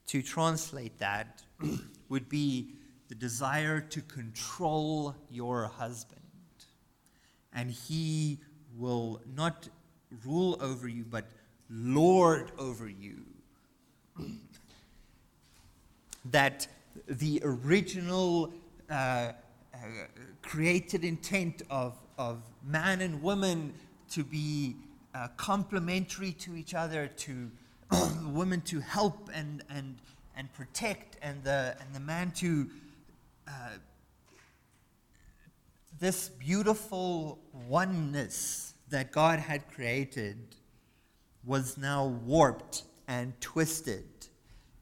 to 0.08 0.22
translate 0.22 0.98
that 1.00 1.42
would 2.10 2.30
be 2.30 2.76
the 3.10 3.16
desire 3.16 3.82
to 3.82 4.02
control 4.02 5.16
your 5.30 5.66
husband. 5.66 6.22
And 7.52 7.70
he 7.70 8.40
will 8.78 9.22
not 9.36 9.68
rule 10.24 10.58
over 10.62 10.88
you, 10.88 11.04
but 11.04 11.26
lord 11.70 12.52
over 12.58 12.88
you 12.88 13.26
that 16.26 16.68
the 17.08 17.42
original 17.44 18.54
uh, 18.90 18.94
uh, 18.94 19.78
created 20.42 21.04
intent 21.04 21.62
of, 21.70 21.96
of 22.18 22.42
man 22.64 23.02
and 23.02 23.22
woman 23.22 23.74
to 24.10 24.24
be 24.24 24.76
uh, 25.16 25.28
complementary 25.38 26.32
to 26.34 26.56
each 26.56 26.74
other, 26.74 27.08
to 27.08 27.50
women 28.26 28.62
to 28.62 28.80
help 28.80 29.30
and, 29.34 29.64
and, 29.70 29.96
and 30.36 30.52
protect, 30.54 31.18
and 31.22 31.44
the, 31.44 31.76
and 31.80 31.94
the 31.96 32.00
man 32.00 32.32
to. 32.32 32.70
Uh, 33.48 33.52
this 36.00 36.30
beautiful 36.30 37.38
oneness 37.68 38.74
that 38.90 39.12
God 39.12 39.38
had 39.38 39.72
created 39.72 40.38
was 41.46 41.78
now 41.78 42.08
warped 42.08 42.84
and 43.08 43.40
twisted 43.40 44.06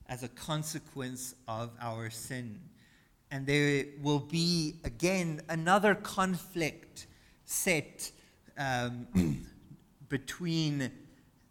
as 0.10 0.24
a 0.24 0.28
consequence 0.28 1.36
of 1.48 1.70
our 1.80 2.10
sin. 2.10 2.60
And 3.32 3.46
there 3.46 3.86
will 4.02 4.20
be, 4.20 4.76
again, 4.84 5.42
another 5.48 5.94
conflict 5.94 7.06
set 7.46 8.12
um, 8.58 9.08
between 10.10 10.92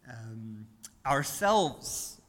um, 0.09 0.67
ourselves 1.07 2.21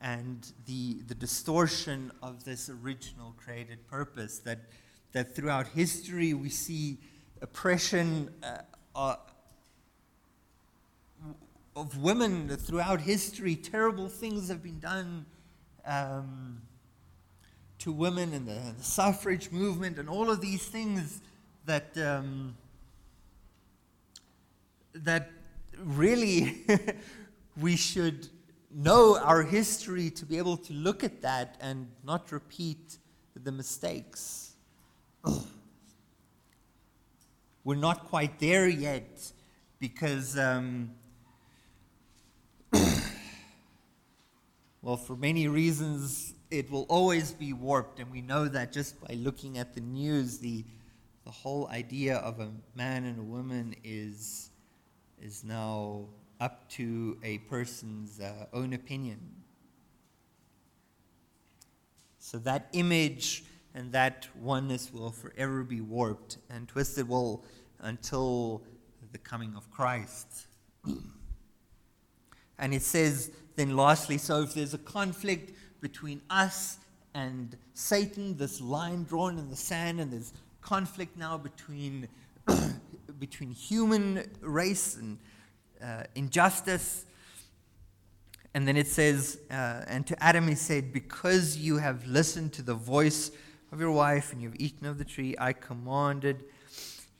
and 0.00 0.52
the, 0.66 0.98
the 1.06 1.14
distortion 1.14 2.10
of 2.20 2.42
this 2.42 2.68
original 2.68 3.34
created 3.36 3.86
purpose. 3.86 4.40
That, 4.40 4.58
that 5.12 5.36
throughout 5.36 5.68
history 5.68 6.34
we 6.34 6.48
see 6.48 6.98
oppression 7.40 8.28
uh, 8.42 8.58
uh, 8.96 9.16
of 11.74 11.98
women 11.98 12.48
throughout 12.48 13.00
history. 13.00 13.56
Terrible 13.56 14.08
things 14.08 14.48
have 14.48 14.62
been 14.62 14.78
done 14.78 15.26
um, 15.84 16.62
to 17.78 17.92
women 17.92 18.32
and 18.32 18.46
the, 18.46 18.74
the, 18.76 18.84
suffrage 18.84 19.50
movement 19.50 19.98
and 19.98 20.08
all 20.08 20.30
of 20.30 20.40
these 20.40 20.64
things 20.64 21.20
that 21.64 21.96
um, 21.98 22.54
that 24.94 25.30
really 25.78 26.64
we 27.60 27.76
should 27.76 28.28
know 28.70 29.18
our 29.18 29.42
history 29.42 30.10
to 30.10 30.24
be 30.24 30.38
able 30.38 30.56
to 30.56 30.72
look 30.72 31.02
at 31.02 31.20
that 31.22 31.56
and 31.60 31.88
not 32.04 32.30
repeat 32.32 32.98
the 33.42 33.52
mistakes. 33.52 34.52
We're 37.64 37.76
not 37.76 38.06
quite 38.08 38.38
there 38.38 38.68
yet 38.68 39.32
because 39.78 40.36
um, 40.38 40.90
Well, 44.84 44.96
for 44.96 45.14
many 45.14 45.46
reasons, 45.46 46.34
it 46.50 46.68
will 46.68 46.86
always 46.88 47.30
be 47.30 47.52
warped, 47.52 48.00
and 48.00 48.10
we 48.10 48.20
know 48.20 48.48
that 48.48 48.72
just 48.72 49.00
by 49.00 49.14
looking 49.14 49.56
at 49.56 49.74
the 49.74 49.80
news, 49.80 50.38
the, 50.38 50.64
the 51.24 51.30
whole 51.30 51.68
idea 51.68 52.16
of 52.16 52.40
a 52.40 52.50
man 52.74 53.04
and 53.04 53.20
a 53.20 53.22
woman 53.22 53.76
is, 53.84 54.50
is 55.20 55.44
now 55.44 56.06
up 56.40 56.68
to 56.70 57.16
a 57.22 57.38
person's 57.38 58.18
uh, 58.18 58.46
own 58.52 58.72
opinion. 58.72 59.20
So 62.18 62.38
that 62.38 62.68
image 62.72 63.44
and 63.76 63.92
that 63.92 64.26
oneness 64.40 64.92
will 64.92 65.12
forever 65.12 65.62
be 65.62 65.80
warped 65.80 66.38
and 66.50 66.66
twisted 66.66 67.08
will 67.08 67.44
until 67.78 68.64
the 69.12 69.18
coming 69.18 69.54
of 69.54 69.70
Christ. 69.70 70.48
and 72.58 72.74
it 72.74 72.82
says 72.82 73.30
then, 73.56 73.76
lastly, 73.76 74.18
so 74.18 74.42
if 74.42 74.54
there's 74.54 74.74
a 74.74 74.78
conflict 74.78 75.52
between 75.80 76.22
us 76.30 76.78
and 77.14 77.56
Satan, 77.74 78.36
this 78.36 78.60
line 78.60 79.04
drawn 79.04 79.38
in 79.38 79.50
the 79.50 79.56
sand, 79.56 80.00
and 80.00 80.12
there's 80.12 80.32
conflict 80.62 81.16
now 81.16 81.36
between, 81.36 82.08
between 83.18 83.50
human 83.50 84.24
race 84.40 84.96
and 84.96 85.18
uh, 85.82 86.04
injustice. 86.14 87.04
And 88.54 88.68
then 88.68 88.76
it 88.76 88.86
says, 88.86 89.38
uh, 89.50 89.84
and 89.86 90.06
to 90.06 90.22
Adam 90.22 90.48
he 90.48 90.54
said, 90.54 90.92
Because 90.92 91.56
you 91.56 91.78
have 91.78 92.06
listened 92.06 92.52
to 92.54 92.62
the 92.62 92.74
voice 92.74 93.30
of 93.70 93.80
your 93.80 93.90
wife 93.90 94.32
and 94.32 94.42
you've 94.42 94.56
eaten 94.56 94.86
of 94.86 94.98
the 94.98 95.04
tree, 95.04 95.34
I 95.38 95.52
commanded. 95.52 96.44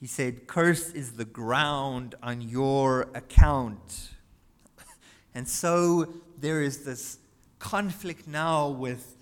He 0.00 0.06
said, 0.06 0.46
Cursed 0.46 0.94
is 0.94 1.12
the 1.12 1.24
ground 1.24 2.14
on 2.22 2.42
your 2.42 3.08
account. 3.14 4.10
And 5.34 5.48
so 5.48 6.08
there 6.38 6.62
is 6.62 6.84
this 6.84 7.18
conflict 7.58 8.26
now 8.26 8.68
with, 8.68 9.16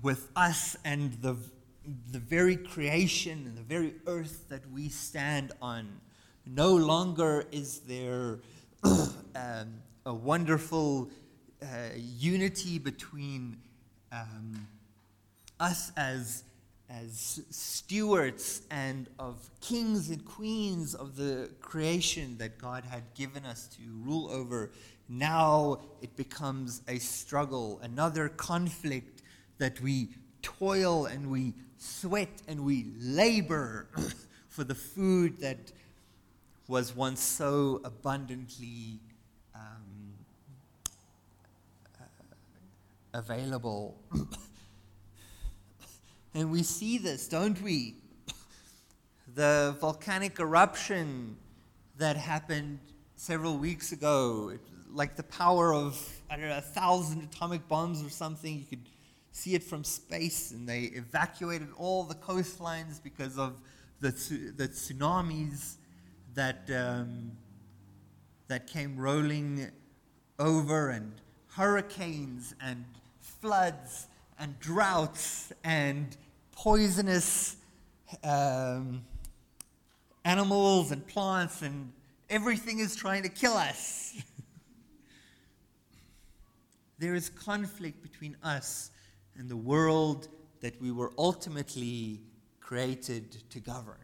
with 0.00 0.30
us 0.34 0.76
and 0.84 1.12
the, 1.22 1.36
the 2.10 2.18
very 2.18 2.56
creation 2.56 3.44
and 3.46 3.56
the 3.56 3.62
very 3.62 3.94
earth 4.06 4.48
that 4.48 4.68
we 4.70 4.88
stand 4.88 5.52
on. 5.60 6.00
No 6.46 6.74
longer 6.74 7.46
is 7.52 7.80
there 7.80 8.40
um, 8.84 9.74
a 10.04 10.14
wonderful 10.14 11.10
uh, 11.62 11.66
unity 11.96 12.78
between 12.78 13.56
um, 14.10 14.66
us 15.60 15.92
as, 15.96 16.42
as 16.90 17.42
stewards 17.50 18.62
and 18.70 19.08
of 19.18 19.48
kings 19.60 20.10
and 20.10 20.24
queens 20.24 20.94
of 20.94 21.16
the 21.16 21.50
creation 21.60 22.36
that 22.38 22.58
God 22.58 22.84
had 22.84 23.02
given 23.14 23.44
us 23.44 23.68
to 23.76 23.82
rule 24.04 24.28
over 24.30 24.72
now 25.12 25.80
it 26.00 26.16
becomes 26.16 26.82
a 26.88 26.98
struggle, 26.98 27.78
another 27.82 28.28
conflict 28.28 29.22
that 29.58 29.80
we 29.80 30.08
toil 30.40 31.06
and 31.06 31.30
we 31.30 31.52
sweat 31.76 32.42
and 32.48 32.64
we 32.64 32.86
labor 32.98 33.88
for 34.48 34.64
the 34.64 34.74
food 34.74 35.38
that 35.40 35.70
was 36.66 36.96
once 36.96 37.20
so 37.20 37.80
abundantly 37.84 39.00
um, 39.54 40.14
uh, 42.00 42.04
available. 43.12 43.94
and 46.34 46.50
we 46.50 46.62
see 46.62 46.98
this, 46.98 47.28
don't 47.28 47.60
we? 47.62 47.94
The 49.34 49.74
volcanic 49.80 50.40
eruption 50.40 51.38
that 51.96 52.18
happened 52.18 52.80
several 53.16 53.56
weeks 53.56 53.92
ago. 53.92 54.50
It 54.52 54.60
like 54.94 55.16
the 55.16 55.22
power 55.22 55.72
of, 55.72 55.98
I 56.30 56.36
don't 56.36 56.48
know, 56.48 56.58
a 56.58 56.60
thousand 56.60 57.22
atomic 57.22 57.66
bombs 57.68 58.04
or 58.04 58.10
something. 58.10 58.58
You 58.58 58.64
could 58.64 58.88
see 59.32 59.54
it 59.54 59.62
from 59.62 59.84
space, 59.84 60.52
and 60.52 60.68
they 60.68 60.82
evacuated 60.82 61.68
all 61.76 62.04
the 62.04 62.14
coastlines 62.14 63.02
because 63.02 63.38
of 63.38 63.60
the, 64.00 64.10
the 64.56 64.68
tsunamis 64.68 65.76
that, 66.34 66.68
um, 66.70 67.32
that 68.48 68.66
came 68.66 68.96
rolling 68.98 69.70
over, 70.38 70.90
and 70.90 71.12
hurricanes, 71.48 72.54
and 72.60 72.84
floods, 73.20 74.08
and 74.38 74.58
droughts, 74.60 75.52
and 75.64 76.16
poisonous 76.52 77.56
um, 78.24 79.02
animals 80.24 80.90
and 80.90 81.06
plants, 81.06 81.62
and 81.62 81.92
everything 82.28 82.78
is 82.80 82.94
trying 82.96 83.22
to 83.22 83.28
kill 83.28 83.54
us. 83.54 84.14
there 87.02 87.16
is 87.16 87.30
conflict 87.30 88.00
between 88.00 88.36
us 88.44 88.92
and 89.36 89.48
the 89.48 89.56
world 89.56 90.28
that 90.60 90.80
we 90.80 90.92
were 90.92 91.10
ultimately 91.18 92.20
created 92.60 93.42
to 93.50 93.58
govern. 93.58 93.96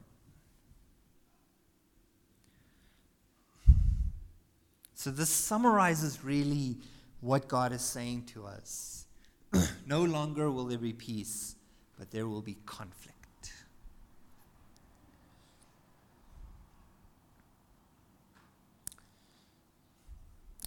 So, 4.96 5.12
this 5.12 5.30
summarizes 5.30 6.24
really 6.24 6.78
what 7.20 7.46
God 7.46 7.72
is 7.72 7.82
saying 7.82 8.24
to 8.34 8.44
us. 8.44 9.06
no 9.86 10.02
longer 10.02 10.50
will 10.50 10.64
there 10.64 10.76
be 10.76 10.92
peace, 10.92 11.54
but 11.96 12.10
there 12.10 12.26
will 12.26 12.42
be 12.42 12.58
conflict. 12.66 13.14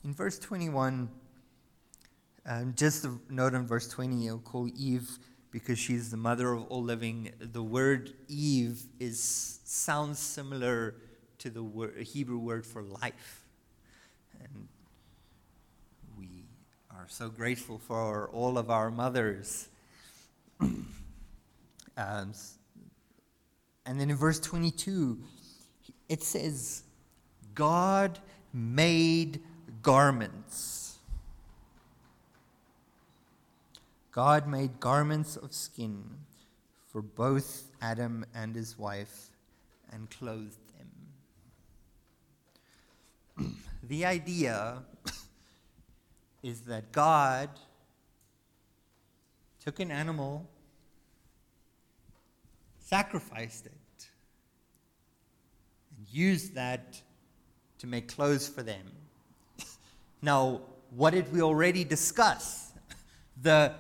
In 0.06 0.14
verse 0.14 0.40
21, 0.40 1.10
um, 2.46 2.74
just 2.76 3.06
a 3.06 3.18
note 3.30 3.54
on 3.54 3.68
verse 3.68 3.88
20, 3.88 4.30
I'll 4.30 4.40
call 4.40 4.68
Eve 4.76 5.20
because 5.52 5.78
she's 5.78 6.10
the 6.10 6.18
mother 6.18 6.54
of 6.54 6.64
all 6.66 6.82
living. 6.82 7.32
The 7.40 7.62
word 7.62 8.14
Eve 8.28 8.82
is 9.00 9.60
sounds 9.64 10.20
similar 10.20 10.96
to 11.40 11.50
the 11.50 11.64
word, 11.64 11.98
Hebrew 11.98 12.38
word 12.38 12.66
for 12.66 12.82
life. 12.82 13.46
And 14.40 14.68
we 16.18 16.46
are 16.90 17.06
so 17.08 17.30
grateful 17.30 17.78
for 17.78 18.30
all 18.30 18.58
of 18.58 18.70
our 18.70 18.90
mothers. 18.90 19.68
um, 20.60 20.86
and 21.98 24.00
then 24.00 24.10
in 24.10 24.16
verse 24.16 24.40
22, 24.40 25.20
it 26.10 26.24
says, 26.24 26.84
God 27.54 28.20
made 28.54 29.42
garments. 29.82 30.91
God 34.12 34.48
made 34.48 34.80
garments 34.80 35.38
of 35.38 35.54
skin 35.54 36.04
for 36.92 37.02
both 37.02 37.72
Adam 37.82 38.26
and 38.36 38.54
his 38.54 38.78
wife 38.78 39.30
and 39.92 40.10
clothed 40.10 40.60
them. 43.38 43.56
the 43.88 44.06
idea 44.06 44.84
is 46.44 46.62
that 46.62 46.92
God 46.92 47.50
took 49.64 49.80
an 49.80 49.92
animal, 49.92 50.46
sacrificed 52.80 53.68
it, 53.68 54.08
and 55.96 56.06
used 56.12 56.56
that 56.56 57.02
to 57.78 57.88
make 57.88 58.08
clothes 58.08 58.48
for 58.48 58.64
them. 58.64 58.92
Now, 60.24 60.62
what 60.92 61.14
did 61.14 61.34
we 61.34 61.42
already 61.42 61.84
discuss? 61.84 62.68
The, 63.42 63.74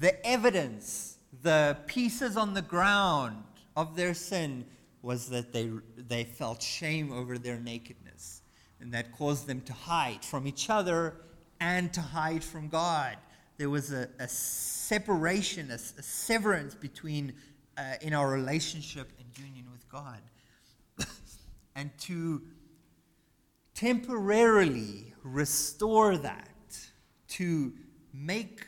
the 0.00 0.24
evidence, 0.26 1.18
the 1.42 1.76
pieces 1.86 2.36
on 2.36 2.54
the 2.54 2.62
ground 2.62 3.42
of 3.76 3.96
their 3.96 4.14
sin 4.14 4.64
was 5.02 5.28
that 5.28 5.52
they, 5.52 5.70
they 5.96 6.24
felt 6.24 6.62
shame 6.62 7.12
over 7.12 7.38
their 7.38 7.58
nakedness. 7.58 8.42
And 8.80 8.92
that 8.92 9.12
caused 9.12 9.46
them 9.46 9.60
to 9.62 9.72
hide 9.72 10.24
from 10.24 10.46
each 10.46 10.68
other 10.68 11.16
and 11.60 11.92
to 11.92 12.00
hide 12.00 12.42
from 12.42 12.68
God. 12.68 13.16
There 13.56 13.70
was 13.70 13.92
a, 13.92 14.08
a 14.18 14.28
separation, 14.28 15.70
a, 15.70 15.74
a, 15.74 15.78
severance 15.78 16.74
between 16.74 17.34
uh, 17.78 17.94
in 18.00 18.12
our 18.12 18.28
relationship 18.28 19.12
and 19.18 19.46
union 19.46 19.66
with 19.70 19.88
God. 19.88 20.20
and 21.76 21.90
to 22.00 22.42
temporarily 23.74 25.14
restore 25.22 26.16
that, 26.16 26.48
to 27.28 27.72
make 28.12 28.66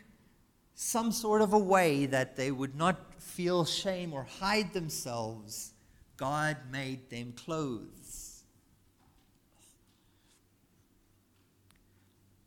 some 0.76 1.10
sort 1.10 1.40
of 1.40 1.54
a 1.54 1.58
way 1.58 2.04
that 2.04 2.36
they 2.36 2.50
would 2.50 2.76
not 2.76 3.14
feel 3.18 3.64
shame 3.64 4.12
or 4.12 4.24
hide 4.38 4.74
themselves, 4.74 5.72
God 6.18 6.58
made 6.70 7.08
them 7.08 7.32
clothes. 7.32 8.44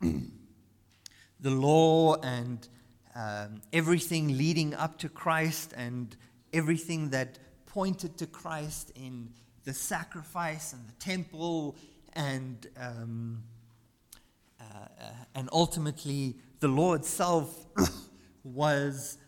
the 0.00 1.50
law 1.50 2.14
and 2.22 2.68
um, 3.16 3.60
everything 3.72 4.38
leading 4.38 4.74
up 4.74 4.96
to 4.98 5.08
Christ 5.08 5.74
and 5.76 6.16
everything 6.52 7.10
that 7.10 7.40
pointed 7.66 8.16
to 8.18 8.28
Christ 8.28 8.92
in 8.94 9.28
the 9.64 9.74
sacrifice 9.74 10.72
and 10.72 10.86
the 10.86 10.92
temple 11.04 11.76
and 12.12 12.64
um, 12.76 13.42
uh, 14.60 14.64
and 15.34 15.48
ultimately, 15.52 16.36
the 16.60 16.68
law 16.68 16.94
itself 16.94 17.66
was 18.44 19.18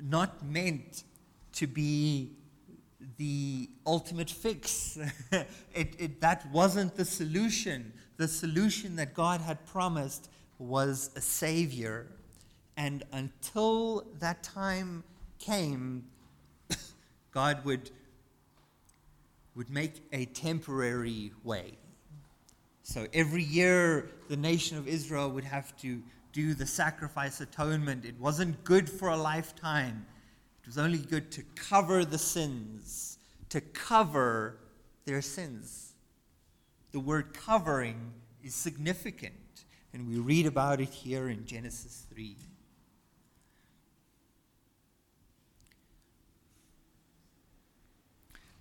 not 0.00 0.44
meant 0.44 1.04
to 1.54 1.66
be 1.66 2.32
the 3.16 3.68
ultimate 3.86 4.30
fix. 4.30 4.98
it, 5.74 5.94
it, 5.98 6.20
that 6.20 6.50
wasn't 6.50 6.94
the 6.96 7.04
solution. 7.04 7.92
The 8.16 8.28
solution 8.28 8.96
that 8.96 9.14
God 9.14 9.40
had 9.40 9.64
promised 9.66 10.30
was 10.58 11.10
a 11.16 11.20
Savior. 11.20 12.06
And 12.76 13.04
until 13.12 14.06
that 14.18 14.42
time 14.42 15.04
came, 15.38 16.04
God 17.32 17.64
would, 17.64 17.90
would 19.54 19.70
make 19.70 20.06
a 20.12 20.24
temporary 20.26 21.32
way. 21.44 21.72
So 22.82 23.06
every 23.12 23.44
year, 23.44 24.10
the 24.28 24.36
nation 24.36 24.76
of 24.76 24.88
Israel 24.88 25.30
would 25.30 25.44
have 25.44 25.76
to 25.78 26.02
do 26.32 26.54
the 26.54 26.66
sacrifice 26.66 27.40
atonement. 27.40 28.04
It 28.04 28.18
wasn't 28.18 28.64
good 28.64 28.88
for 28.88 29.08
a 29.08 29.16
lifetime, 29.16 30.06
it 30.62 30.66
was 30.66 30.78
only 30.78 30.98
good 30.98 31.30
to 31.32 31.42
cover 31.54 32.04
the 32.04 32.18
sins, 32.18 33.18
to 33.48 33.60
cover 33.60 34.58
their 35.04 35.22
sins. 35.22 35.94
The 36.92 37.00
word 37.00 37.34
covering 37.34 38.12
is 38.44 38.54
significant, 38.54 39.34
and 39.92 40.08
we 40.08 40.18
read 40.18 40.46
about 40.46 40.80
it 40.80 40.90
here 40.90 41.28
in 41.28 41.46
Genesis 41.46 42.06
3. 42.12 42.36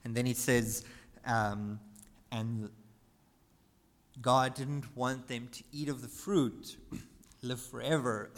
And 0.03 0.15
then 0.15 0.25
he 0.25 0.33
says, 0.33 0.83
um, 1.25 1.79
and 2.31 2.69
God 4.21 4.55
didn't 4.55 4.95
want 4.95 5.27
them 5.27 5.47
to 5.51 5.63
eat 5.71 5.89
of 5.89 6.01
the 6.01 6.07
fruit, 6.07 6.77
live 7.41 7.59
forever. 7.59 8.29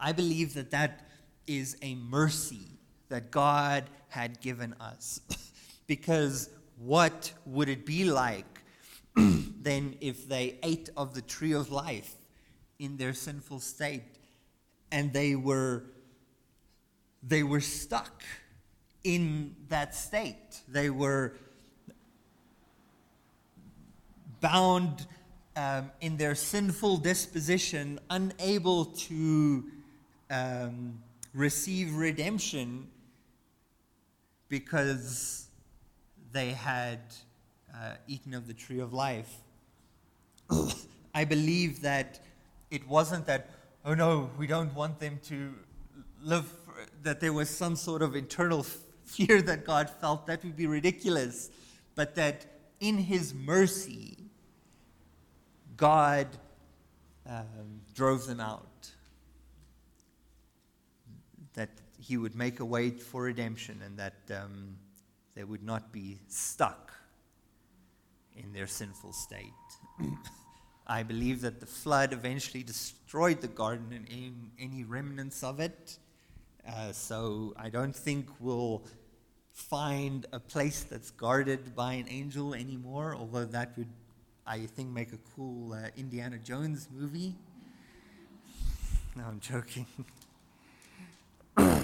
I 0.00 0.12
believe 0.12 0.54
that 0.54 0.70
that 0.70 1.08
is 1.46 1.76
a 1.82 1.94
mercy 1.94 2.78
that 3.08 3.30
God 3.30 3.84
had 4.08 4.40
given 4.40 4.74
us. 4.80 5.20
because 5.86 6.50
what 6.78 7.32
would 7.44 7.68
it 7.68 7.84
be 7.84 8.04
like 8.04 8.62
then 9.16 9.96
if 10.00 10.28
they 10.28 10.58
ate 10.62 10.88
of 10.96 11.14
the 11.14 11.22
tree 11.22 11.52
of 11.52 11.72
life 11.72 12.14
in 12.78 12.96
their 12.96 13.12
sinful 13.12 13.58
state 13.58 14.04
and 14.92 15.12
they 15.12 15.34
were 15.34 15.84
they 17.22 17.42
were 17.42 17.60
stuck 17.60 18.22
in 19.02 19.56
that 19.68 19.94
state 19.94 20.60
they 20.68 20.88
were 20.88 21.34
bound 24.40 25.06
um, 25.58 25.90
in 26.00 26.16
their 26.16 26.36
sinful 26.36 26.98
disposition, 26.98 27.98
unable 28.10 28.84
to 28.84 29.64
um, 30.30 31.02
receive 31.34 31.96
redemption 31.96 32.86
because 34.48 35.48
they 36.30 36.50
had 36.50 37.00
uh, 37.74 37.94
eaten 38.06 38.34
of 38.34 38.46
the 38.46 38.54
tree 38.54 38.78
of 38.78 38.92
life. 38.92 39.32
I 41.14 41.24
believe 41.24 41.82
that 41.82 42.20
it 42.70 42.86
wasn't 42.86 43.26
that, 43.26 43.50
oh 43.84 43.94
no, 43.94 44.30
we 44.38 44.46
don't 44.46 44.72
want 44.76 45.00
them 45.00 45.18
to 45.24 45.54
live, 46.22 46.48
that 47.02 47.18
there 47.18 47.32
was 47.32 47.50
some 47.50 47.74
sort 47.74 48.02
of 48.02 48.14
internal 48.14 48.62
fear 49.04 49.42
that 49.42 49.64
God 49.64 49.90
felt. 49.90 50.28
That 50.28 50.44
would 50.44 50.56
be 50.56 50.68
ridiculous. 50.68 51.50
But 51.96 52.14
that 52.14 52.46
in 52.78 52.98
His 52.98 53.34
mercy, 53.34 54.27
God 55.78 56.26
um, 57.26 57.80
drove 57.94 58.26
them 58.26 58.40
out. 58.40 58.90
That 61.54 61.70
He 61.98 62.18
would 62.18 62.34
make 62.34 62.60
a 62.60 62.64
way 62.64 62.90
for 62.90 63.22
redemption 63.22 63.80
and 63.84 63.98
that 63.98 64.14
um, 64.30 64.76
they 65.34 65.44
would 65.44 65.62
not 65.62 65.92
be 65.92 66.18
stuck 66.28 66.92
in 68.36 68.52
their 68.52 68.66
sinful 68.66 69.12
state. 69.12 69.52
I 70.86 71.02
believe 71.02 71.42
that 71.42 71.60
the 71.60 71.66
flood 71.66 72.12
eventually 72.12 72.62
destroyed 72.62 73.40
the 73.40 73.48
garden 73.48 73.92
and 73.92 74.50
any, 74.58 74.84
remnants 74.84 75.44
of 75.44 75.60
it. 75.60 75.98
Uh, 76.66 76.92
so 76.92 77.54
I 77.56 77.68
don't 77.68 77.94
think 77.94 78.28
we'll 78.40 78.84
find 79.52 80.26
a 80.32 80.40
place 80.40 80.84
that's 80.84 81.10
guarded 81.10 81.74
by 81.74 81.94
an 81.94 82.06
angel 82.08 82.54
anymore, 82.54 83.14
although 83.14 83.44
that 83.44 83.76
would, 83.76 83.88
I 84.48 84.60
think, 84.60 84.88
make 84.88 85.12
a 85.12 85.18
cool 85.36 85.74
uh, 85.74 85.88
Indiana 85.94 86.38
Jones 86.38 86.88
movie. 86.90 87.34
No, 89.14 89.24
I'm 89.24 89.40
joking. 89.40 89.84
Do 91.56 91.74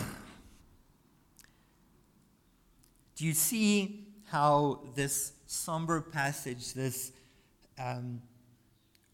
you 3.18 3.34
see 3.34 4.06
how 4.28 4.80
this 4.94 5.34
somber 5.46 6.00
passage, 6.00 6.72
this 6.72 7.12
um, 7.78 8.22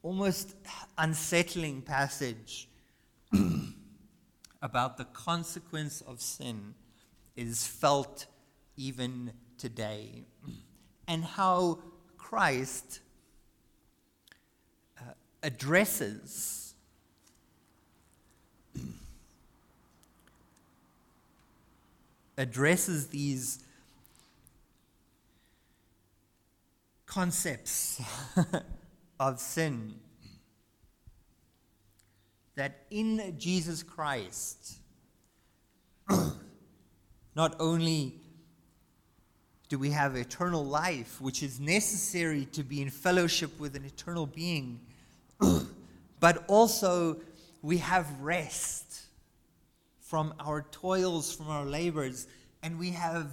almost 0.04 0.54
unsettling 0.96 1.82
passage 1.82 2.68
about 4.62 4.96
the 4.96 5.06
consequence 5.06 6.02
of 6.02 6.20
sin, 6.20 6.74
is 7.34 7.66
felt 7.66 8.26
even 8.76 9.32
today? 9.58 10.22
And 11.08 11.24
how 11.24 11.80
Christ 12.16 13.00
addresses 15.42 16.60
addresses 22.40 23.08
these 23.08 23.62
concepts 27.04 28.00
of 29.20 29.38
sin. 29.38 29.94
That 32.54 32.86
in 32.90 33.34
Jesus 33.38 33.82
Christ, 33.82 34.78
not 37.36 37.56
only 37.60 38.14
do 39.68 39.78
we 39.78 39.90
have 39.90 40.16
eternal 40.16 40.64
life, 40.64 41.20
which 41.20 41.42
is 41.42 41.60
necessary 41.60 42.46
to 42.46 42.62
be 42.62 42.80
in 42.80 42.88
fellowship 42.88 43.60
with 43.60 43.76
an 43.76 43.84
eternal 43.84 44.26
being, 44.26 44.80
but 46.20 46.44
also 46.48 47.20
we 47.62 47.78
have 47.78 48.20
rest 48.20 49.02
from 50.00 50.34
our 50.40 50.66
toils, 50.70 51.34
from 51.34 51.48
our 51.48 51.64
labors, 51.64 52.26
and 52.62 52.78
we 52.78 52.90
have 52.90 53.28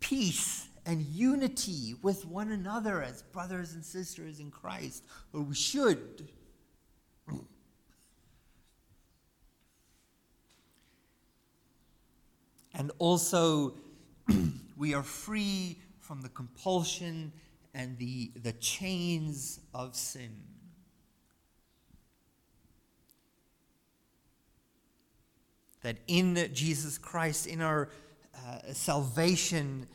peace 0.00 0.66
and 0.86 1.02
unity 1.02 1.94
with 2.02 2.26
one 2.26 2.50
another 2.52 3.02
as 3.02 3.22
brothers 3.22 3.74
and 3.74 3.84
sisters 3.84 4.40
in 4.40 4.50
Christ, 4.50 5.04
or 5.32 5.42
we 5.42 5.54
should. 5.54 6.28
And 12.76 12.90
also, 12.98 13.74
we 14.76 14.94
are 14.94 15.04
free 15.04 15.78
from 16.00 16.22
the 16.22 16.28
compulsion 16.28 17.32
and 17.72 17.96
the, 17.98 18.32
the 18.42 18.52
chains 18.54 19.60
of 19.72 19.94
sin. 19.94 20.42
That 25.84 25.98
in 26.06 26.50
Jesus 26.54 26.98
Christ, 26.98 27.46
in 27.46 27.60
our 27.60 27.90
uh, 28.34 28.72
salvation, 28.72 29.86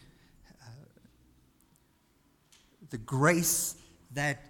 the 2.90 2.98
grace 3.00 3.76
that 4.14 4.46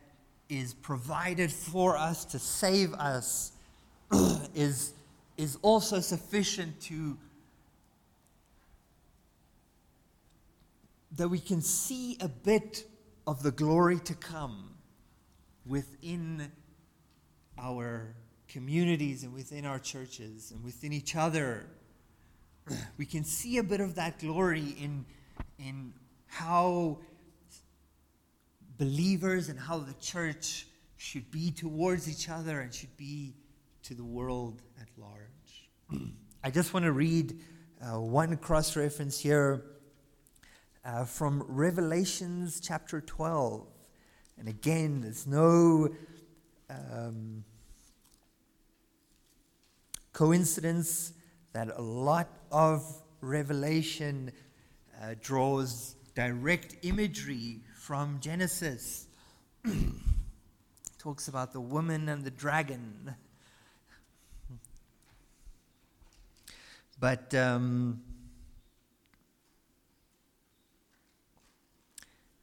is 0.49 0.73
provided 0.73 1.51
for 1.51 1.97
us 1.97 2.25
to 2.25 2.39
save 2.39 2.93
us 2.93 3.53
is, 4.53 4.93
is 5.37 5.57
also 5.61 5.99
sufficient 5.99 6.79
to 6.81 7.17
that 11.15 11.29
we 11.29 11.39
can 11.39 11.61
see 11.61 12.17
a 12.19 12.27
bit 12.27 12.83
of 13.25 13.43
the 13.43 13.51
glory 13.51 13.99
to 13.99 14.13
come 14.13 14.71
within 15.65 16.51
our 17.57 18.13
communities 18.49 19.23
and 19.23 19.33
within 19.33 19.65
our 19.65 19.79
churches 19.79 20.51
and 20.51 20.63
within 20.63 20.91
each 20.91 21.15
other. 21.15 21.65
We 22.97 23.05
can 23.05 23.23
see 23.23 23.57
a 23.57 23.63
bit 23.63 23.79
of 23.79 23.95
that 23.95 24.19
glory 24.19 24.75
in, 24.79 25.05
in 25.57 25.93
how 26.27 26.99
believers 28.77 29.49
and 29.49 29.59
how 29.59 29.79
the 29.79 29.93
church 29.95 30.67
should 30.97 31.31
be 31.31 31.51
towards 31.51 32.09
each 32.09 32.29
other 32.29 32.59
and 32.59 32.73
should 32.73 32.95
be 32.97 33.33
to 33.83 33.93
the 33.93 34.03
world 34.03 34.61
at 34.79 34.87
large. 34.97 36.01
I 36.43 36.51
just 36.51 36.73
want 36.73 36.85
to 36.85 36.91
read 36.91 37.39
uh, 37.81 37.99
one 37.99 38.35
cross 38.37 38.75
reference 38.75 39.19
here 39.19 39.63
uh, 40.85 41.05
from 41.05 41.43
Revelations 41.47 42.59
chapter 42.59 43.01
12. 43.01 43.65
And 44.37 44.47
again, 44.47 45.01
there's 45.01 45.25
no 45.25 45.89
um, 46.69 47.43
coincidence 50.19 51.13
that 51.53 51.69
a 51.77 51.81
lot 51.81 52.27
of 52.51 52.83
Revelation 53.21 54.29
uh, 55.01 55.15
draws 55.21 55.95
direct 56.13 56.75
imagery 56.81 57.61
from 57.77 58.19
Genesis. 58.19 59.07
Talks 60.99 61.29
about 61.29 61.53
the 61.53 61.61
woman 61.61 62.09
and 62.09 62.25
the 62.25 62.31
dragon. 62.31 63.15
But 66.99 67.33
um, 67.33 68.01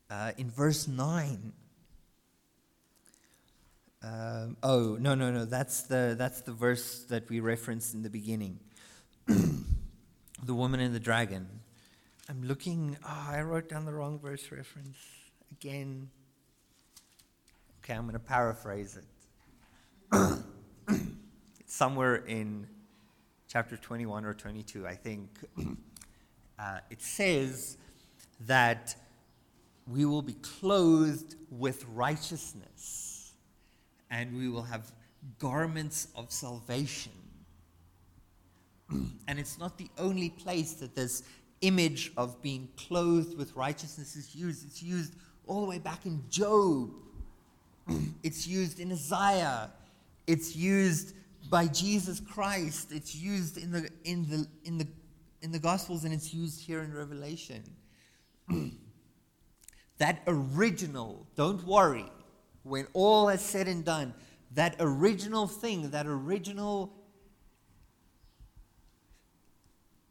uh, 0.08 0.32
in 0.38 0.50
verse 0.50 0.88
9, 0.88 1.52
uh, 4.06 4.46
oh 4.62 4.96
no 5.00 5.14
no 5.14 5.30
no 5.30 5.44
that's 5.44 5.82
the 5.82 6.14
that's 6.16 6.42
the 6.42 6.52
verse 6.52 7.04
that 7.08 7.28
we 7.28 7.40
referenced 7.40 7.94
in 7.94 8.02
the 8.02 8.10
beginning 8.10 8.60
the 9.26 10.54
woman 10.54 10.80
and 10.80 10.94
the 10.94 11.00
dragon 11.00 11.48
i'm 12.28 12.42
looking 12.42 12.96
oh, 13.04 13.26
i 13.30 13.40
wrote 13.40 13.68
down 13.68 13.84
the 13.84 13.92
wrong 13.92 14.18
verse 14.18 14.52
reference 14.52 14.98
again. 15.52 16.10
Okay, 17.82 17.94
I'm 17.94 18.02
going 18.02 18.14
to 18.14 18.18
paraphrase 18.18 18.98
it. 18.98 19.04
it's 21.60 21.74
somewhere 21.74 22.16
in 22.16 22.66
chapter 23.48 23.76
21 23.76 24.24
or 24.24 24.34
22, 24.34 24.86
I 24.86 24.94
think. 24.94 25.30
Uh, 26.58 26.78
it 26.88 27.02
says 27.02 27.76
that 28.46 28.96
we 29.86 30.06
will 30.06 30.22
be 30.22 30.32
clothed 30.32 31.34
with 31.50 31.84
righteousness 31.92 33.15
and 34.10 34.36
we 34.36 34.48
will 34.48 34.62
have 34.62 34.92
garments 35.38 36.08
of 36.14 36.30
salvation. 36.30 37.12
and 38.90 39.38
it's 39.38 39.58
not 39.58 39.76
the 39.78 39.88
only 39.98 40.30
place 40.30 40.74
that 40.74 40.94
this 40.94 41.22
image 41.62 42.12
of 42.16 42.40
being 42.42 42.68
clothed 42.76 43.36
with 43.36 43.54
righteousness 43.56 44.16
is 44.16 44.34
used. 44.34 44.64
It's 44.66 44.82
used 44.82 45.14
all 45.46 45.62
the 45.62 45.66
way 45.66 45.78
back 45.78 46.06
in 46.06 46.22
Job. 46.30 46.90
it's 48.22 48.46
used 48.46 48.80
in 48.80 48.92
Isaiah. 48.92 49.70
It's 50.26 50.54
used 50.54 51.14
by 51.48 51.66
Jesus 51.66 52.20
Christ. 52.20 52.92
It's 52.92 53.14
used 53.14 53.56
in 53.56 53.70
the 53.70 53.88
in 54.04 54.28
the 54.28 54.46
in 54.64 54.78
the 54.78 54.86
in 55.42 55.52
the 55.52 55.58
Gospels 55.58 56.04
and 56.04 56.12
it's 56.12 56.34
used 56.34 56.60
here 56.60 56.80
in 56.80 56.92
Revelation. 56.92 57.62
that 59.98 60.22
original, 60.26 61.26
don't 61.36 61.64
worry, 61.64 62.06
when 62.66 62.86
all 62.94 63.28
is 63.28 63.40
said 63.40 63.68
and 63.68 63.84
done, 63.84 64.12
that 64.54 64.74
original 64.80 65.46
thing, 65.46 65.90
that 65.90 66.06
original 66.06 66.92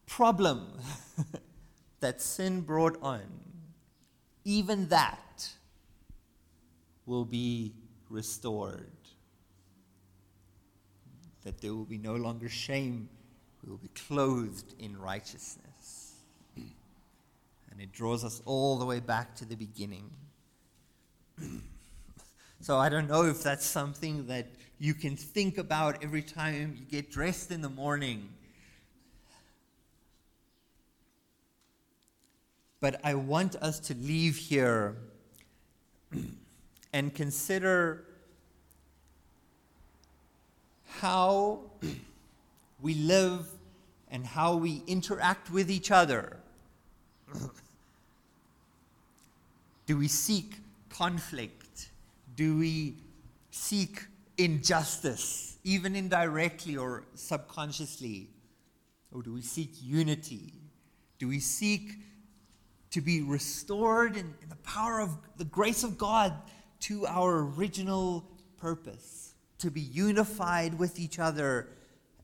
problem 0.05 0.79
that 1.99 2.21
sin 2.21 2.61
brought 2.61 2.97
on, 3.01 3.23
even 4.45 4.87
that 4.87 5.49
will 7.05 7.25
be 7.25 7.73
restored. 8.09 8.91
That 11.43 11.61
there 11.61 11.73
will 11.73 11.85
be 11.85 11.97
no 11.97 12.15
longer 12.15 12.47
shame, 12.47 13.09
we 13.63 13.69
will 13.69 13.77
be 13.77 13.89
clothed 13.89 14.73
in 14.79 14.97
righteousness. 14.97 16.13
And 16.55 17.81
it 17.81 17.91
draws 17.91 18.23
us 18.23 18.41
all 18.45 18.77
the 18.77 18.85
way 18.85 19.01
back 19.01 19.35
to 19.35 19.45
the 19.45 19.55
beginning. 19.55 20.09
so 22.65 22.80
I 22.80 22.89
don't 22.89 23.08
know 23.08 23.25
if 23.25 23.43
that's 23.43 23.63
something 23.63 24.25
that 24.25 24.47
you 24.80 24.95
can 24.95 25.15
think 25.15 25.60
about 25.60 26.04
every 26.04 26.23
time 26.23 26.75
you 26.80 26.86
get 26.86 27.12
dressed 27.12 27.51
in 27.51 27.62
the 27.62 27.69
morning. 27.69 28.28
But 32.80 32.99
I 33.04 33.13
want 33.13 33.56
us 33.58 33.80
to 33.82 33.93
leave 33.93 34.36
here 34.36 34.95
and 36.91 37.13
consider 37.13 38.04
how 40.88 41.60
we 42.82 42.95
live 42.95 43.45
and 44.10 44.25
how 44.25 44.56
we 44.56 44.82
interact 44.88 45.51
with 45.51 45.69
each 45.69 45.91
other 45.91 46.38
Do 49.86 49.97
we 49.97 50.08
seek 50.08 50.56
conflict? 50.89 51.64
Do 52.35 52.57
we 52.57 52.97
seek 53.49 54.05
injustice, 54.37 55.57
even 55.63 55.95
indirectly 55.95 56.77
or 56.77 57.05
subconsciously? 57.15 58.29
Or 59.13 59.23
do 59.23 59.33
we 59.33 59.41
seek 59.41 59.71
unity? 59.81 60.53
Do 61.17 61.29
we 61.29 61.39
seek 61.39 61.93
to 62.91 63.01
be 63.01 63.21
restored 63.21 64.17
in, 64.17 64.33
in, 64.41 64.49
the 64.49 64.55
power 64.57 64.99
of 64.99 65.17
the 65.37 65.45
grace 65.45 65.83
of 65.83 65.97
God 65.97 66.33
to 66.81 67.05
our 67.07 67.39
original 67.39 68.29
purpose? 68.57 69.33
To 69.59 69.71
be 69.71 69.81
unified 69.81 70.77
with 70.77 70.99
each 70.99 71.17
other 71.17 71.69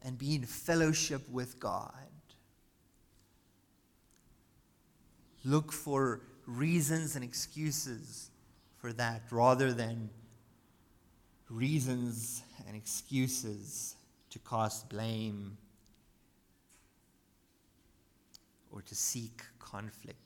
and 0.04 0.18
be 0.18 0.36
in 0.36 0.46
fellowship 0.46 1.28
with 1.30 1.60
God. 1.60 1.94
Look 5.46 5.72
for 5.72 6.22
reasons 6.46 7.16
and 7.16 7.24
excuses 7.24 8.31
for 8.82 8.92
that 8.94 9.22
rather 9.30 9.72
than 9.72 10.10
reasons 11.50 12.42
and 12.68 12.76
excuses 12.76 13.96
to 14.32 14.40
cast 14.40 14.90
blame 14.90 15.56
or 18.72 18.82
to 18.82 18.96
seek 18.96 19.44
conflict. 19.60 20.18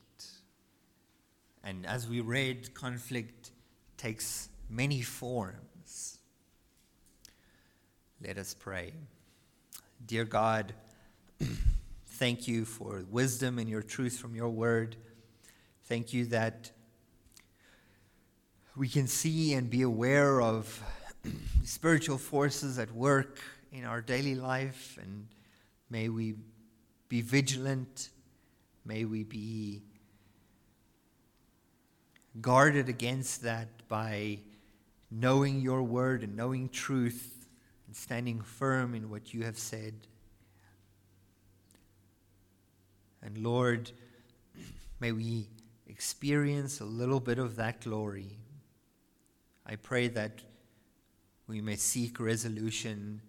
And 1.62 1.84
as 1.84 2.08
we 2.08 2.20
read, 2.20 2.72
conflict 2.72 3.50
takes 3.98 4.48
many 4.70 5.02
forms. 5.02 6.18
Let 8.24 8.38
us 8.38 8.54
pray. 8.54 8.94
Dear 10.06 10.24
God, 10.24 10.72
thank 12.06 12.48
you 12.48 12.64
for 12.64 13.04
wisdom 13.10 13.58
and 13.58 13.68
your 13.68 13.82
truth 13.82 14.16
from 14.16 14.34
your 14.34 14.48
word. 14.48 14.96
Thank 15.84 16.14
you 16.14 16.24
that 16.26 16.70
we 18.76 18.88
can 18.88 19.06
see 19.06 19.54
and 19.54 19.70
be 19.70 19.82
aware 19.82 20.40
of 20.42 20.82
spiritual 21.64 22.18
forces 22.18 22.78
at 22.78 22.92
work 22.92 23.40
in 23.72 23.84
our 23.84 24.02
daily 24.02 24.34
life, 24.34 24.98
and 25.00 25.26
may 25.88 26.10
we 26.10 26.34
be 27.08 27.22
vigilant. 27.22 28.10
May 28.84 29.06
we 29.06 29.24
be 29.24 29.82
guarded 32.40 32.90
against 32.90 33.42
that 33.42 33.68
by 33.88 34.38
knowing 35.10 35.60
your 35.60 35.82
word 35.82 36.22
and 36.22 36.36
knowing 36.36 36.68
truth 36.68 37.48
and 37.86 37.96
standing 37.96 38.42
firm 38.42 38.94
in 38.94 39.08
what 39.08 39.32
you 39.32 39.42
have 39.44 39.58
said. 39.58 39.94
And 43.22 43.38
Lord, 43.38 43.90
may 45.00 45.12
we 45.12 45.48
experience 45.86 46.80
a 46.80 46.84
little 46.84 47.20
bit 47.20 47.38
of 47.38 47.56
that 47.56 47.80
glory. 47.80 48.36
I 49.68 49.76
pray 49.76 50.06
that 50.08 50.42
we 51.48 51.60
may 51.60 51.76
seek 51.76 52.20
resolution 52.20 53.20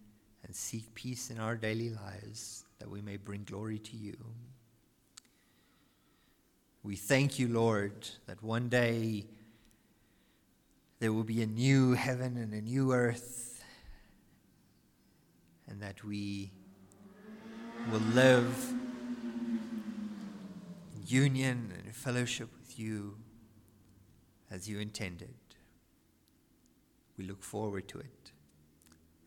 and 0.43 0.56
seek 0.56 0.93
peace 0.93 1.32
in 1.32 1.39
our 1.39 1.56
daily 1.56 1.89
lives, 1.89 2.63
that 2.80 2.89
we 2.89 3.02
may 3.02 3.17
bring 3.17 3.43
glory 3.43 3.80
to 3.80 3.97
you. 3.97 4.15
We 6.84 6.95
thank 6.95 7.39
you, 7.39 7.47
Lord, 7.47 8.08
that 8.28 8.43
one 8.43 8.69
day 8.69 9.26
there 11.00 11.12
will 11.12 11.23
be 11.23 11.41
a 11.41 11.47
new 11.47 11.93
heaven 11.93 12.38
and 12.38 12.54
a 12.54 12.62
new 12.62 12.93
earth, 12.93 13.63
and 15.67 15.82
that 15.82 16.04
we 16.04 16.52
will 17.91 18.00
live 18.13 18.73
in 20.95 21.02
union 21.06 21.73
and 21.84 21.95
fellowship 21.95 22.50
with 22.60 22.80
you 22.80 23.17
as 24.52 24.69
you 24.69 24.80
intended. 24.80 25.34
We 27.17 27.25
look 27.25 27.43
forward 27.43 27.88
to 27.89 27.99
it. 27.99 28.32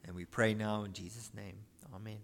And 0.05 0.15
we 0.15 0.25
pray 0.25 0.55
now 0.55 0.85
in 0.85 0.93
Jesus' 0.93 1.31
name. 1.35 1.57
Amen. 1.95 2.19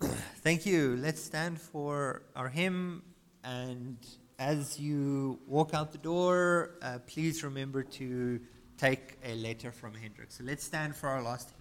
Thank 0.42 0.66
you. 0.66 0.96
Let's 0.96 1.22
stand 1.22 1.60
for 1.60 2.22
our 2.34 2.48
hymn. 2.48 3.02
And 3.44 3.98
as 4.38 4.78
you 4.78 5.38
walk 5.46 5.74
out 5.74 5.92
the 5.92 5.98
door, 5.98 6.76
uh, 6.82 6.98
please 7.06 7.44
remember 7.44 7.82
to 7.82 8.40
take 8.76 9.18
a 9.24 9.34
letter 9.34 9.72
from 9.72 9.94
Hendrik. 9.94 10.30
So 10.30 10.44
let's 10.44 10.64
stand 10.64 10.94
for 10.96 11.08
our 11.08 11.22
last. 11.22 11.52